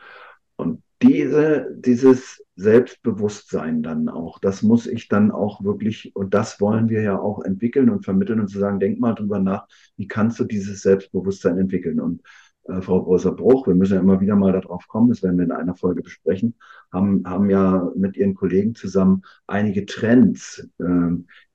Und 0.57 0.83
diese, 1.03 1.69
dieses 1.79 2.45
Selbstbewusstsein 2.57 3.83
dann 3.83 4.09
auch, 4.09 4.39
das 4.39 4.63
muss 4.63 4.87
ich 4.87 5.09
dann 5.09 5.31
auch 5.31 5.63
wirklich, 5.65 6.15
und 6.17 6.35
das 6.35 6.61
wollen 6.61 6.89
wir 6.89 7.03
ja 7.03 7.19
auch 7.19 7.43
entwickeln 7.45 7.91
und 7.91 8.05
vermitteln 8.05 8.41
und 8.41 8.49
zu 8.49 8.59
sagen, 8.59 8.81
denk 8.81 9.01
mal 9.01 9.15
drüber 9.15 9.41
nach, 9.41 9.67
wie 9.97 10.09
kannst 10.09 10.39
du 10.41 10.45
dieses 10.45 10.83
Selbstbewusstsein 10.83 11.59
entwickeln? 11.59 12.01
Und 12.01 12.23
äh, 12.69 12.83
Frau 12.83 13.03
Größer-Bruch, 13.03 13.67
wir 13.67 13.75
müssen 13.75 13.95
ja 13.95 14.01
immer 14.01 14.21
wieder 14.21 14.37
mal 14.37 14.53
darauf 14.53 14.87
kommen, 14.89 15.09
das 15.09 15.23
werden 15.23 15.39
wir 15.39 15.45
in 15.45 15.53
einer 15.53 15.75
Folge 15.75 16.03
besprechen, 16.03 16.55
haben, 16.93 17.23
haben 17.27 17.51
ja 17.51 17.91
mit 17.97 18.17
ihren 18.17 18.35
Kollegen 18.35 18.75
zusammen 18.75 19.23
einige 19.47 19.87
Trends 19.87 20.69
äh, 20.79 20.85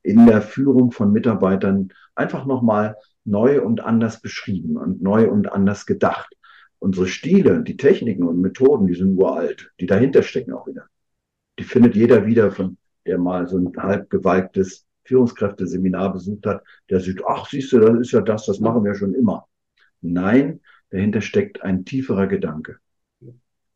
in 0.02 0.26
der 0.26 0.42
Führung 0.42 0.92
von 0.92 1.12
Mitarbeitern 1.12 1.88
einfach 2.14 2.46
nochmal 2.46 2.96
neu 3.24 3.62
und 3.62 3.80
anders 3.80 4.20
beschrieben 4.20 4.76
und 4.76 5.02
neu 5.02 5.30
und 5.30 5.50
anders 5.50 5.86
gedacht. 5.86 6.34
Unsere 6.78 7.06
Stile, 7.06 7.62
die 7.62 7.76
Techniken 7.76 8.24
und 8.24 8.40
Methoden, 8.40 8.86
die 8.86 8.94
sind 8.94 9.16
uralt, 9.16 9.72
die 9.80 9.86
dahinter 9.86 10.22
stecken 10.22 10.52
auch 10.52 10.66
wieder. 10.66 10.86
Die 11.58 11.64
findet 11.64 11.94
jeder 11.94 12.26
wieder, 12.26 12.50
von 12.50 12.76
der 13.06 13.18
mal 13.18 13.48
so 13.48 13.56
ein 13.56 13.72
halb 13.76 14.10
gewalktes 14.10 14.84
Führungskräfteseminar 15.04 16.12
besucht 16.12 16.46
hat, 16.46 16.62
der 16.90 17.00
sieht, 17.00 17.22
ach, 17.26 17.48
siehst 17.48 17.72
du, 17.72 17.78
das 17.78 17.98
ist 18.00 18.12
ja 18.12 18.20
das, 18.20 18.46
das 18.46 18.60
machen 18.60 18.84
wir 18.84 18.94
schon 18.94 19.14
immer. 19.14 19.46
Nein, 20.00 20.60
Dahinter 20.94 21.22
steckt 21.22 21.60
ein 21.62 21.84
tieferer 21.84 22.28
Gedanke. 22.28 22.76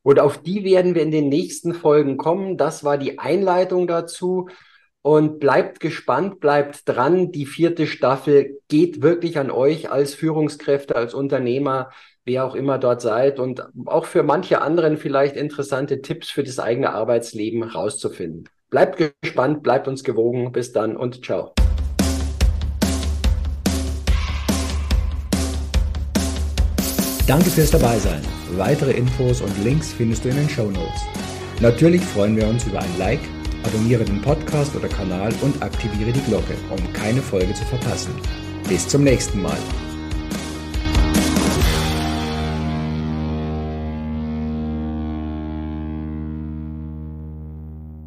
Und 0.03 0.21
auf 0.21 0.41
die 0.41 0.63
werden 0.63 0.95
wir 0.95 1.03
in 1.03 1.11
den 1.11 1.29
nächsten 1.29 1.75
Folgen 1.75 2.17
kommen. 2.17 2.57
Das 2.57 2.85
war 2.85 2.97
die 2.97 3.19
Einleitung 3.19 3.89
dazu. 3.89 4.49
Und 5.03 5.41
bleibt 5.41 5.81
gespannt, 5.81 6.39
bleibt 6.39 6.89
dran. 6.89 7.33
Die 7.33 7.45
vierte 7.45 7.89
Staffel 7.89 8.61
geht 8.69 9.03
wirklich 9.03 9.37
an 9.37 9.51
euch 9.51 9.91
als 9.91 10.15
Führungskräfte, 10.15 10.95
als 10.95 11.13
Unternehmer, 11.13 11.91
wer 12.25 12.45
auch 12.45 12.55
immer 12.55 12.79
dort 12.79 13.01
seid 13.01 13.41
und 13.41 13.67
auch 13.87 14.05
für 14.05 14.23
manche 14.23 14.61
anderen 14.61 14.97
vielleicht 14.97 15.35
interessante 15.35 16.03
Tipps 16.03 16.31
für 16.31 16.45
das 16.45 16.61
eigene 16.61 16.93
Arbeitsleben 16.93 17.65
rauszufinden. 17.65 18.49
Bleibt 18.71 19.13
gespannt, 19.23 19.65
bleibt 19.65 19.89
uns 19.89 20.05
gewogen. 20.05 20.53
Bis 20.53 20.73
dann 20.73 20.97
und 20.97 21.25
ciao. 21.25 21.53
Danke 27.29 27.51
fürs 27.51 27.71
Dabeisein. 27.71 28.23
Weitere 28.57 28.93
Infos 28.93 29.43
und 29.43 29.53
Links 29.63 29.93
findest 29.93 30.25
du 30.25 30.31
in 30.31 30.37
den 30.37 30.49
Show 30.49 30.71
Notes. 30.71 31.03
Natürlich 31.61 32.01
freuen 32.01 32.35
wir 32.35 32.49
uns 32.49 32.65
über 32.65 32.81
ein 32.81 32.99
Like, 32.99 33.21
abonniere 33.65 34.03
den 34.03 34.23
Podcast 34.23 34.75
oder 34.75 34.89
Kanal 34.89 35.31
und 35.43 35.63
aktiviere 35.63 36.11
die 36.11 36.23
Glocke, 36.23 36.55
um 36.71 36.93
keine 36.95 37.21
Folge 37.21 37.53
zu 37.53 37.67
verpassen. 37.67 38.15
Bis 38.67 38.89
zum 38.89 39.05
nächsten 39.05 39.43
Mal. 39.43 39.59